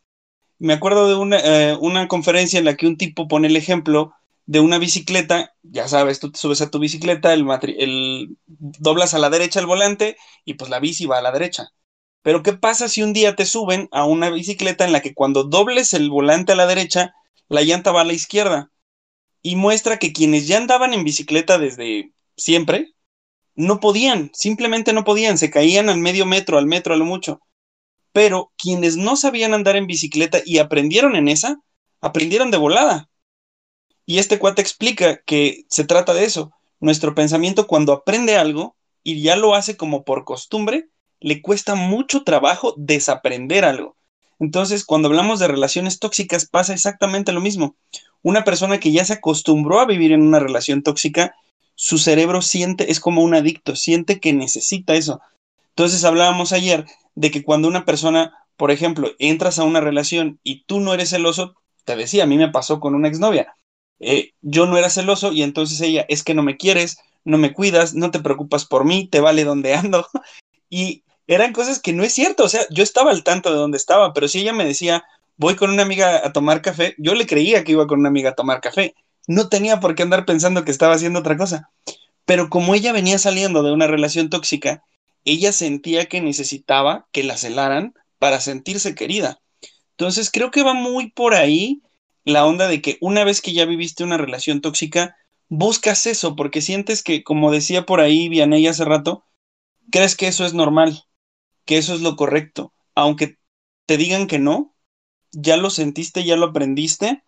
[0.60, 4.14] Me acuerdo de una, eh, una conferencia en la que un tipo pone el ejemplo
[4.46, 7.46] de una bicicleta, ya sabes, tú te subes a tu bicicleta, el,
[7.78, 11.70] el doblas a la derecha el volante y pues la bici va a la derecha.
[12.22, 15.44] Pero ¿qué pasa si un día te suben a una bicicleta en la que cuando
[15.44, 17.14] dobles el volante a la derecha,
[17.50, 18.72] la llanta va a la izquierda?
[19.42, 22.94] Y muestra que quienes ya andaban en bicicleta desde siempre,
[23.58, 27.42] no podían, simplemente no podían, se caían al medio metro, al metro a lo mucho.
[28.14, 31.60] Pero quienes no sabían andar en bicicleta y aprendieron en esa,
[32.00, 33.10] aprendieron de volada.
[34.06, 36.52] Y este cuate explica que se trata de eso.
[36.80, 40.90] Nuestro pensamiento cuando aprende algo y ya lo hace como por costumbre,
[41.20, 43.98] le cuesta mucho trabajo desaprender algo.
[44.40, 47.76] Entonces, cuando hablamos de relaciones tóxicas pasa exactamente lo mismo.
[48.22, 51.36] una persona que ya se acostumbró a vivir en una relación tóxica,
[51.78, 55.22] su cerebro siente, es como un adicto, siente que necesita eso.
[55.70, 60.64] Entonces hablábamos ayer de que cuando una persona, por ejemplo, entras a una relación y
[60.64, 61.54] tú no eres celoso,
[61.86, 63.56] te decía, a mí me pasó con una exnovia.
[64.00, 67.54] Eh, yo no era celoso y entonces ella, es que no me quieres, no me
[67.54, 70.08] cuidas, no te preocupas por mí, te vale donde ando.
[70.70, 73.78] Y eran cosas que no es cierto, o sea, yo estaba al tanto de dónde
[73.78, 75.06] estaba, pero si ella me decía,
[75.38, 78.32] voy con una amiga a tomar café, yo le creía que iba con una amiga
[78.32, 78.96] a tomar café.
[79.28, 81.70] No tenía por qué andar pensando que estaba haciendo otra cosa.
[82.26, 84.84] Pero como ella venía saliendo de una relación tóxica,
[85.26, 89.40] ella sentía que necesitaba que la celaran para sentirse querida.
[89.92, 91.82] Entonces creo que va muy por ahí
[92.24, 95.18] la onda de que una vez que ya viviste una relación tóxica,
[95.50, 99.26] buscas eso porque sientes que, como decía por ahí Vianey hace rato,
[99.92, 101.06] crees que eso es normal,
[101.66, 102.74] que eso es lo correcto.
[102.96, 103.38] Aunque
[103.86, 104.76] te digan que no,
[105.32, 107.24] ya lo sentiste, ya lo aprendiste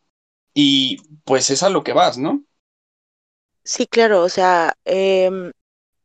[0.54, 2.44] y pues es a lo que vas, ¿no?
[3.64, 5.52] Sí, claro, o sea, em,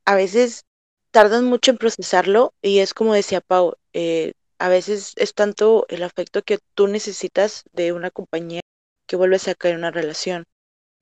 [0.07, 0.64] a veces
[1.12, 6.03] tardan mucho en procesarlo y es como decía Pau, eh, a veces es tanto el
[6.03, 8.62] afecto que tú necesitas de una compañía
[9.07, 10.45] que vuelves a caer en una relación.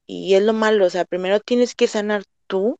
[0.06, 2.78] Y es lo malo, o sea, primero tienes que sanar tú,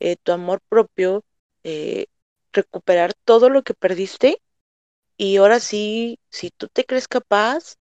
[0.00, 1.24] eh, tu amor propio,
[1.64, 2.06] eh,
[2.52, 4.38] recuperar todo lo que perdiste
[5.16, 7.76] y ahora sí, si tú te crees capaz,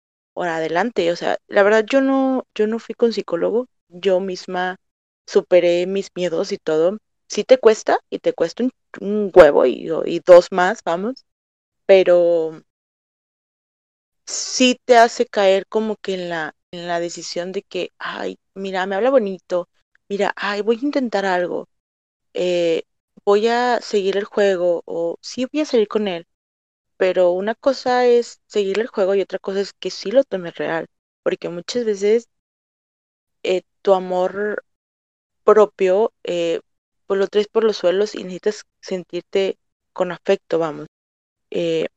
[0.43, 1.11] adelante.
[1.11, 4.77] O sea, la verdad yo no, yo no fui con psicólogo, yo misma
[5.25, 6.97] superé mis miedos y todo.
[7.27, 8.63] Sí te cuesta y te cuesta
[9.01, 9.87] un, huevo y,
[10.25, 11.25] dos más, vamos,
[11.85, 12.61] pero
[14.25, 18.85] sí te hace caer como que en la, en la decisión de que, ay, mira,
[18.85, 19.69] me habla bonito,
[20.09, 21.67] mira, ay, voy a intentar algo,
[22.33, 22.83] eh,
[23.25, 26.27] voy a seguir el juego o sí voy a salir con él,
[26.97, 30.55] pero una cosa es seguir el juego y otra cosa es que sí lo tomes
[30.55, 30.87] real,
[31.23, 32.29] porque muchas veces
[33.43, 34.63] eh, tu amor
[35.43, 36.59] propio eh,
[37.05, 39.57] pues lo traes por los suelos y necesitas sentirte
[39.93, 40.87] con afecto, vamos.
[41.51, 41.87] Eh,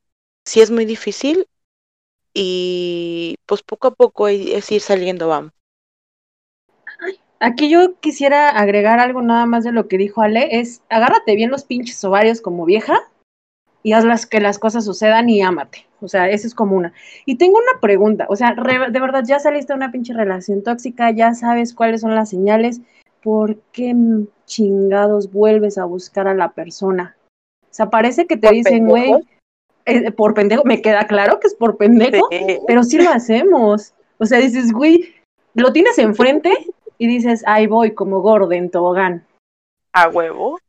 [0.45, 1.47] sí es muy difícil
[2.33, 5.51] y pues poco a poco es ir saliendo, vamos.
[7.39, 11.49] Aquí yo quisiera agregar algo nada más de lo que dijo Ale, es agárrate bien
[11.49, 13.11] los pinches ovarios como vieja
[13.83, 15.85] y haz las, que las cosas sucedan y ámate.
[16.01, 16.93] O sea, eso es como una.
[17.25, 21.11] Y tengo una pregunta, o sea, de verdad, ya saliste de una pinche relación tóxica,
[21.11, 22.81] ya sabes cuáles son las señales,
[23.21, 23.95] ¿por qué
[24.45, 27.15] chingados vuelves a buscar a la persona?
[27.63, 29.13] O sea, parece que te dicen, güey,
[29.85, 32.27] eh, por pendejo, me queda claro que es por pendejo,
[32.67, 33.93] pero sí lo hacemos.
[34.17, 35.13] O sea, dices, güey,
[35.53, 36.53] lo tienes enfrente
[36.97, 39.25] y dices, ahí voy como gordo en tobogán.
[39.93, 40.59] A huevo.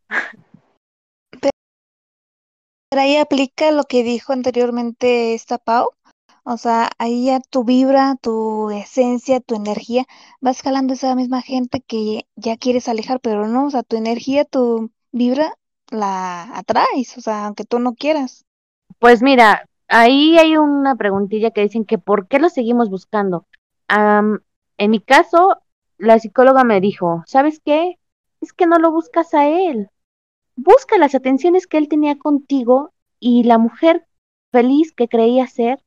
[2.98, 5.90] Ahí aplica lo que dijo anteriormente esta Pau.
[6.44, 10.04] O sea, ahí ya tu vibra, tu esencia, tu energía,
[10.40, 14.44] vas jalando esa misma gente que ya quieres alejar, pero no, o sea, tu energía,
[14.44, 15.54] tu vibra,
[15.90, 18.44] la atraes, o sea, aunque tú no quieras.
[18.98, 23.46] Pues mira, ahí hay una preguntilla que dicen que ¿por qué lo seguimos buscando?
[24.78, 25.58] en mi caso,
[25.98, 27.98] la psicóloga me dijo, ¿sabes qué?
[28.40, 29.90] Es que no lo buscas a él,
[30.56, 34.06] busca las atenciones que él tenía contigo y la mujer
[34.50, 35.82] feliz que creía ser,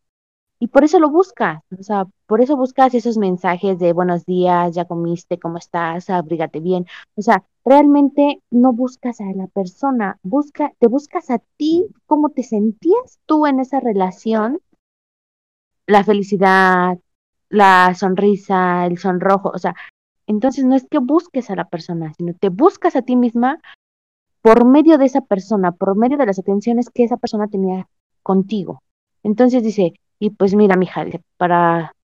[0.57, 4.73] y por eso lo buscas, o sea, por eso buscas esos mensajes de buenos días,
[4.73, 6.85] ya comiste, cómo estás, abrígate bien,
[7.15, 12.43] o sea, realmente no buscas a la persona, busca, te buscas a ti, cómo te
[12.43, 14.61] sentías tú en esa relación,
[15.87, 16.97] la felicidad,
[17.49, 19.75] la sonrisa, el sonrojo, o sea,
[20.25, 23.59] entonces no es que busques a la persona, sino te buscas a ti misma
[24.45, 27.87] por medio de esa persona, por medio de las atenciones que esa persona tenía
[28.21, 28.83] contigo.
[29.23, 31.03] Entonces dice, y pues mira, mija,
[31.37, 31.95] para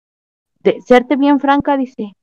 [0.86, 2.14] serte bien franca, dice,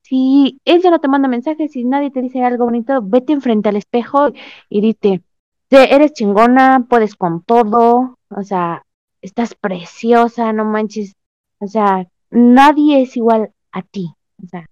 [0.00, 3.76] si ella no te manda mensajes, si nadie te dice algo bonito, vete enfrente al
[3.76, 4.30] espejo
[4.70, 5.22] y dite,
[5.68, 8.86] eres chingona, puedes con todo, o sea,
[9.20, 11.14] estás preciosa, no manches,
[11.58, 14.64] o sea, nadie es igual a ti, o sea,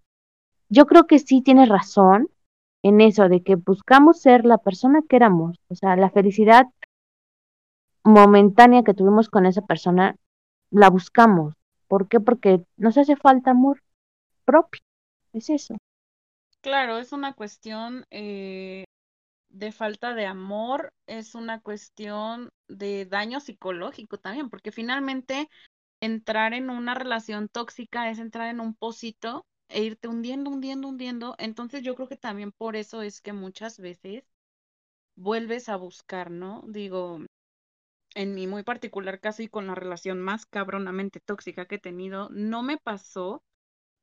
[0.70, 2.30] yo creo que sí tienes razón,
[2.84, 6.66] en eso, de que buscamos ser la persona que éramos, o sea, la felicidad
[8.04, 10.16] momentánea que tuvimos con esa persona,
[10.70, 11.54] la buscamos.
[11.88, 12.20] ¿Por qué?
[12.20, 13.82] Porque nos hace falta amor
[14.44, 14.82] propio.
[15.32, 15.78] Es eso.
[16.60, 18.84] Claro, es una cuestión eh,
[19.48, 25.48] de falta de amor, es una cuestión de daño psicológico también, porque finalmente
[26.00, 31.34] entrar en una relación tóxica es entrar en un pocito e irte hundiendo, hundiendo, hundiendo.
[31.38, 34.24] Entonces yo creo que también por eso es que muchas veces
[35.16, 36.64] vuelves a buscar, ¿no?
[36.68, 37.20] Digo,
[38.14, 42.28] en mi muy particular caso y con la relación más cabronamente tóxica que he tenido,
[42.30, 43.42] no me pasó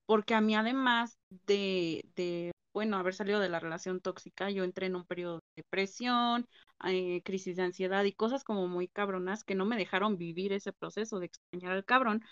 [0.05, 4.87] porque a mí además de, de, bueno, haber salido de la relación tóxica, yo entré
[4.87, 6.47] en un periodo de depresión,
[6.85, 10.73] eh, crisis de ansiedad y cosas como muy cabronas que no me dejaron vivir ese
[10.73, 12.23] proceso de extrañar al cabrón.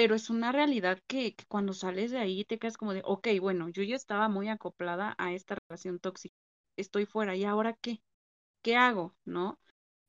[0.00, 3.68] Pero es una realidad que, cuando sales de ahí te quedas como de, ok, bueno,
[3.68, 6.34] yo ya estaba muy acoplada a esta relación tóxica,
[6.78, 8.00] estoy fuera, ¿y ahora qué?
[8.62, 9.14] ¿Qué hago?
[9.26, 9.58] ¿No?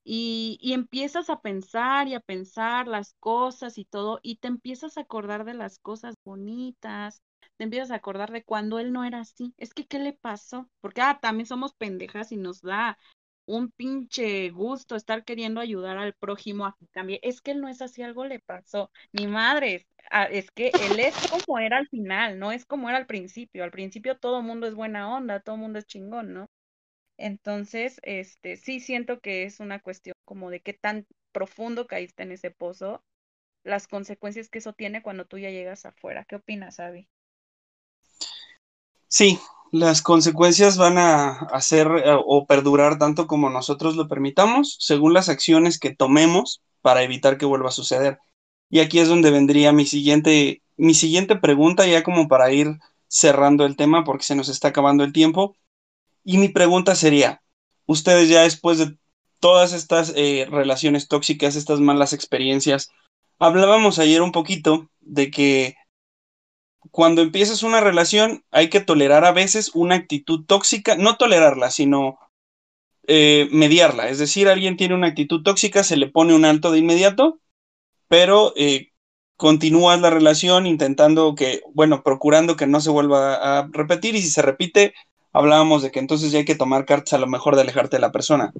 [0.02, 4.96] Y, y, empiezas a pensar y a pensar las cosas y todo, y te empiezas
[4.96, 7.20] a acordar de las cosas bonitas,
[7.58, 9.52] te empiezas a acordar de cuando él no era así.
[9.58, 10.70] Es que, ¿qué le pasó?
[10.80, 12.96] Porque, ah, también somos pendejas y nos da
[13.46, 17.20] un pinche gusto estar queriendo ayudar al prójimo a que cambie.
[17.22, 18.90] Es que él no es así, algo le pasó.
[19.12, 22.98] Ni madre, ah, es que él es como era al final, no es como era
[22.98, 23.64] al principio.
[23.64, 26.48] Al principio todo mundo es buena onda, todo mundo es chingón, ¿no?
[27.18, 32.32] Entonces, este, sí siento que es una cuestión como de qué tan profundo caíste en
[32.32, 33.04] ese pozo,
[33.64, 36.24] las consecuencias que eso tiene cuando tú ya llegas afuera.
[36.24, 37.08] ¿Qué opinas, Avi?
[39.08, 39.38] Sí,
[39.72, 45.30] las consecuencias van a hacer eh, o perdurar tanto como nosotros lo permitamos, según las
[45.30, 48.18] acciones que tomemos para evitar que vuelva a suceder.
[48.68, 53.64] Y aquí es donde vendría mi siguiente, mi siguiente pregunta, ya como para ir cerrando
[53.64, 55.56] el tema, porque se nos está acabando el tiempo.
[56.22, 57.42] Y mi pregunta sería,
[57.86, 58.96] ustedes ya después de
[59.40, 62.90] todas estas eh, relaciones tóxicas, estas malas experiencias,
[63.38, 65.76] hablábamos ayer un poquito de que
[66.90, 72.18] cuando empiezas una relación hay que tolerar a veces una actitud tóxica, no tolerarla, sino
[73.06, 74.08] eh, mediarla.
[74.08, 77.40] Es decir, alguien tiene una actitud tóxica, se le pone un alto de inmediato,
[78.08, 78.92] pero eh,
[79.36, 84.30] continúas la relación intentando que, bueno, procurando que no se vuelva a repetir y si
[84.30, 84.94] se repite,
[85.32, 88.02] hablábamos de que entonces ya hay que tomar cartas a lo mejor de alejarte de
[88.02, 88.52] la persona.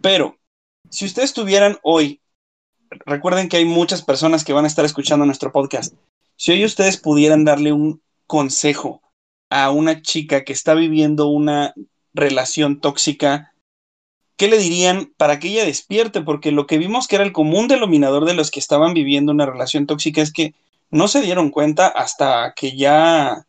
[0.00, 0.36] Pero,
[0.90, 2.20] si ustedes tuvieran hoy,
[3.06, 5.94] recuerden que hay muchas personas que van a estar escuchando nuestro podcast,
[6.36, 9.02] si hoy ustedes pudieran darle un consejo
[9.50, 11.74] a una chica que está viviendo una
[12.14, 13.52] relación tóxica,
[14.36, 16.22] ¿qué le dirían para que ella despierte?
[16.22, 19.46] Porque lo que vimos que era el común denominador de los que estaban viviendo una
[19.46, 20.54] relación tóxica es que
[20.90, 23.46] no se dieron cuenta hasta que ya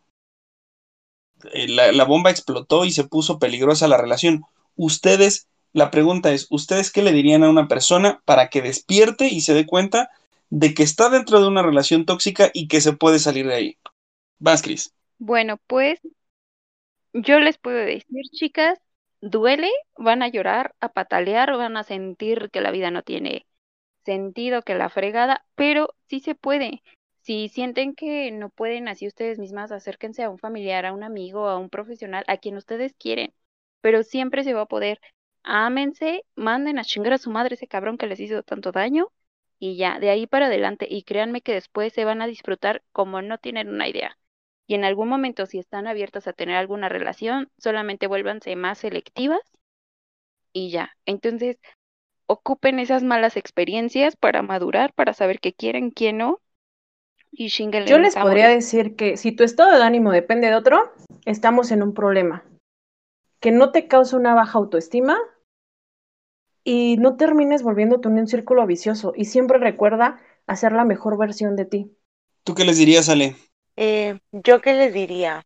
[1.53, 4.43] eh, la, bomba explotó y se puso peligrosa la relación.
[4.75, 9.41] Ustedes, la pregunta es, ¿ustedes qué le dirían a una persona para que despierte y
[9.41, 10.09] se dé cuenta
[10.55, 13.77] de que está dentro de una relación tóxica y que se puede salir de ahí?
[14.37, 14.93] Vas, Cris.
[15.17, 15.99] Bueno, pues
[17.11, 18.79] yo les puedo decir, chicas,
[19.19, 23.47] duele, van a llorar, a patalear, van a sentir que la vida no tiene
[24.05, 26.83] sentido, que la fregada, pero sí se puede.
[27.21, 31.47] Si sienten que no pueden así ustedes mismas, acérquense a un familiar, a un amigo,
[31.47, 33.33] a un profesional, a quien ustedes quieren,
[33.81, 34.99] pero siempre se va a poder.
[35.41, 39.11] Ámense, manden a chingar a su madre ese cabrón que les hizo tanto daño
[39.59, 40.87] y ya, de ahí para adelante.
[40.89, 44.17] Y créanme que después se van a disfrutar como no tienen una idea.
[44.67, 49.41] Y en algún momento, si están abiertas a tener alguna relación, solamente vuélvanse más selectivas
[50.53, 50.91] y ya.
[51.05, 51.57] Entonces,
[52.27, 56.39] ocupen esas malas experiencias para madurar, para saber qué quieren, qué no,
[57.85, 60.93] yo les podría decir que si tu estado de ánimo depende de otro,
[61.25, 62.43] estamos en un problema.
[63.39, 65.17] Que no te cause una baja autoestima
[66.63, 69.13] y no termines volviéndote en un círculo vicioso.
[69.15, 71.97] Y siempre recuerda hacer la mejor versión de ti.
[72.43, 73.35] ¿Tú qué les dirías, Ale?
[73.75, 75.45] Eh, yo qué les diría.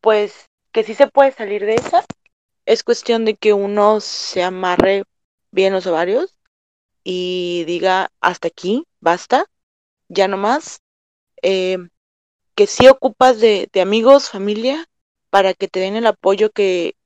[0.00, 2.04] Pues que sí se puede salir de esa.
[2.64, 5.04] Es cuestión de que uno se amarre
[5.50, 6.36] bien los ovarios
[7.04, 9.46] y diga hasta aquí, basta
[10.08, 10.80] ya no más,
[11.42, 11.78] eh,
[12.54, 14.88] que sí ocupas de, amigos, familia,
[15.30, 16.96] para que te den el apoyo que,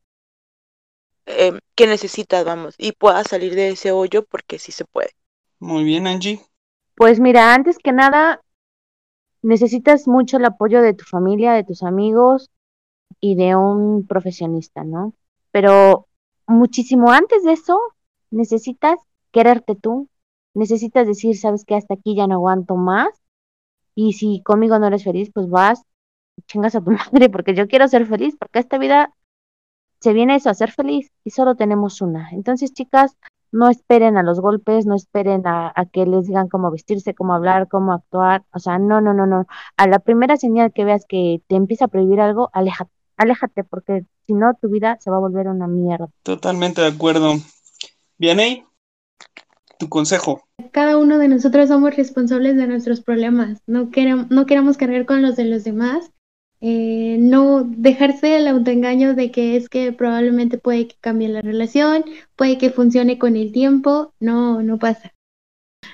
[1.31, 5.11] eh, que necesitas, vamos, y puedas salir de ese hoyo porque sí se puede.
[5.59, 6.41] Muy bien, Angie.
[6.95, 8.43] Pues mira, antes que nada,
[9.43, 12.51] necesitas mucho el apoyo de tu familia, de tus amigos
[13.21, 15.15] y de un profesionista, ¿no?
[15.51, 16.07] Pero
[16.47, 17.79] muchísimo antes de eso,
[18.31, 18.99] necesitas
[19.33, 20.09] quererte tú,
[20.55, 23.09] necesitas decir, sabes que hasta aquí ya no aguanto más.
[23.95, 25.83] Y si conmigo no eres feliz, pues vas,
[26.47, 29.13] chingas a tu madre, porque yo quiero ser feliz, porque esta vida
[30.01, 32.31] se viene eso, a ser feliz, y solo tenemos una.
[32.31, 33.17] Entonces, chicas,
[33.53, 37.69] no esperen a los golpes, no esperen a, que les digan cómo vestirse, cómo hablar,
[37.69, 38.45] cómo actuar.
[38.53, 39.47] O sea, no, no, no, no.
[39.77, 44.05] A la primera señal que veas que te empieza a prohibir algo, aléjate, aléjate, porque
[44.27, 46.09] si no, tu vida se va a volver una mierda.
[46.23, 47.35] Totalmente de acuerdo.
[48.19, 48.65] Bien,
[49.79, 50.43] tu consejo.
[50.73, 53.63] Cada uno de nosotros somos responsables de nuestros problemas.
[53.67, 56.11] No queremos, no queramos cargar con los de los demás.
[56.63, 62.05] Eh, no dejarse el autoengaño de que es que probablemente puede que cambie la relación,
[62.37, 64.13] puede que funcione con el tiempo.
[64.21, 65.13] No, no pasa.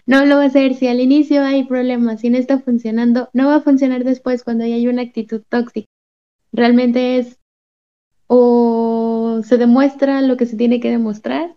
[0.07, 0.75] no lo va a hacer.
[0.75, 4.65] Si al inicio hay problemas, si no está funcionando, no va a funcionar después cuando
[4.65, 5.89] hay una actitud tóxica.
[6.53, 7.39] Realmente es
[8.29, 11.57] o se demuestra lo que se tiene que demostrar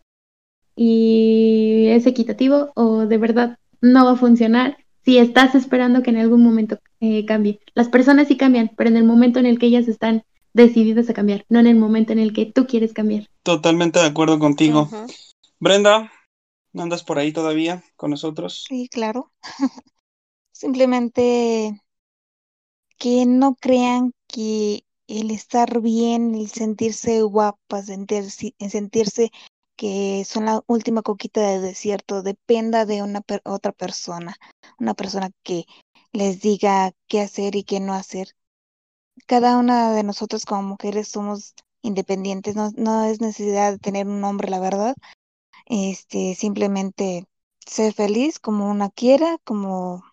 [0.75, 6.17] y es equitativo o de verdad no va a funcionar si estás esperando que en
[6.17, 7.59] algún momento eh, cambie.
[7.73, 10.23] Las personas sí cambian, pero en el momento en el que ellas están
[10.53, 13.27] decididas a cambiar, no en el momento en el que tú quieres cambiar.
[13.43, 14.89] Totalmente de acuerdo contigo.
[15.59, 16.11] Brenda,
[16.73, 18.65] ¿andas por ahí todavía con nosotros?
[18.67, 19.31] Sí, claro.
[20.51, 21.81] Simplemente
[22.97, 29.31] que no crean que el estar bien, el sentirse guapa, sentirse, sentirse
[29.79, 34.35] que son la última coquita del desierto, dependa de una otra persona,
[34.77, 35.63] una persona que
[36.11, 38.35] les diga qué hacer y qué no hacer.
[39.25, 44.21] Cada una de nosotros como mujeres somos independientes, no, no es necesidad de tener un
[44.25, 44.95] hombre, la verdad.
[45.67, 47.25] Este, simplemente
[47.65, 50.03] ser feliz como una quiera, como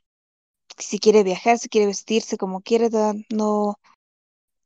[0.78, 2.88] si quiere viajar, si quiere vestirse como quiere,
[3.30, 3.80] no,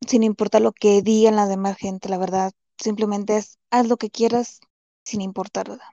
[0.07, 2.53] sin importar lo que digan la demás gente, la verdad.
[2.77, 4.61] Simplemente es haz lo que quieras
[5.11, 5.85] sin importar, ¿verdad?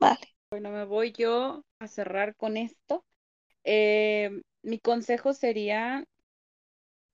[0.00, 0.34] Vale.
[0.50, 3.04] Bueno, me voy yo a cerrar con esto.
[3.64, 6.04] Eh, mi consejo sería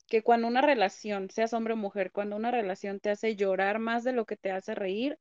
[0.08, 4.04] que cuando una relación, seas hombre o mujer, cuando una relación te hace llorar más
[4.04, 5.18] de lo que te hace reír,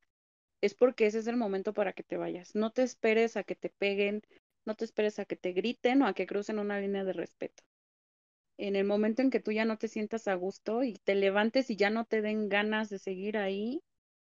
[0.61, 2.55] es porque ese es el momento para que te vayas.
[2.55, 4.21] No te esperes a que te peguen,
[4.65, 7.63] no te esperes a que te griten o a que crucen una línea de respeto.
[8.57, 11.69] En el momento en que tú ya no te sientas a gusto y te levantes
[11.69, 13.82] y ya no te den ganas de seguir ahí,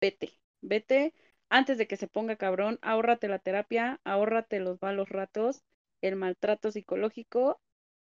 [0.02, 1.14] vete, vete
[1.50, 5.62] antes de que se ponga cabrón, ahórrate la terapia, ahórrate los malos ratos,
[6.02, 7.60] el maltrato psicológico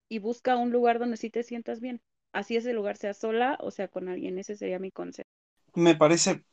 [0.10, 2.02] y busca un lugar donde sí te sientas bien.
[2.34, 4.38] Así ese lugar sea sola o sea con alguien.
[4.38, 5.30] Ese sería mi consejo.
[5.74, 6.44] Me parece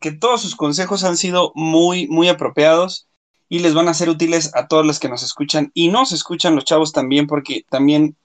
[0.00, 3.08] que todos sus consejos han sido muy, muy apropiados
[3.48, 6.54] y les van a ser útiles a todos los que nos escuchan y nos escuchan
[6.54, 8.16] los chavos también porque también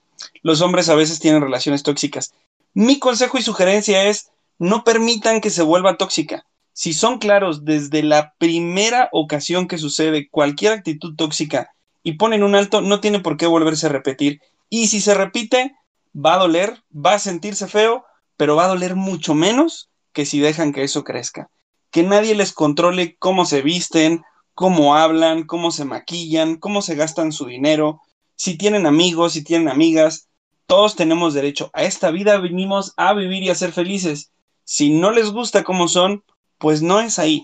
[0.42, 2.32] los hombres a veces tienen relaciones tóxicas.
[2.74, 6.44] Mi consejo y sugerencia es no permitan que se vuelva tóxica.
[6.80, 12.54] Si son claros desde la primera ocasión que sucede cualquier actitud tóxica y ponen un
[12.54, 14.40] alto, no tiene por qué volverse a repetir.
[14.70, 15.74] Y si se repite,
[16.16, 18.06] va a doler, va a sentirse feo,
[18.38, 21.50] pero va a doler mucho menos que si dejan que eso crezca.
[21.90, 24.22] Que nadie les controle cómo se visten,
[24.54, 28.00] cómo hablan, cómo se maquillan, cómo se gastan su dinero,
[28.36, 30.28] si tienen amigos, si tienen amigas.
[30.64, 34.32] Todos tenemos derecho a esta vida, venimos a vivir y a ser felices.
[34.64, 36.24] Si no les gusta cómo son,
[36.60, 37.42] pues no es ahí.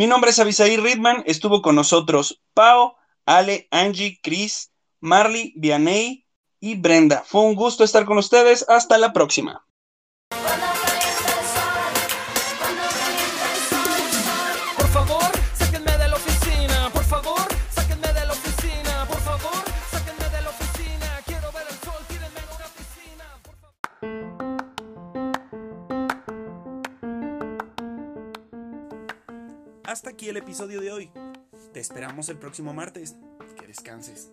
[0.00, 2.94] Mi nombre es Avisaí Ridman, estuvo con nosotros Pau,
[3.26, 6.24] Ale, Angie, Chris, Marley, Vianey,
[6.58, 7.22] y Brenda.
[7.26, 8.64] Fue un gusto estar con ustedes.
[8.66, 9.66] Hasta la próxima.
[29.90, 31.10] Hasta aquí el episodio de hoy.
[31.72, 33.16] Te esperamos el próximo martes.
[33.58, 34.30] Que descanses.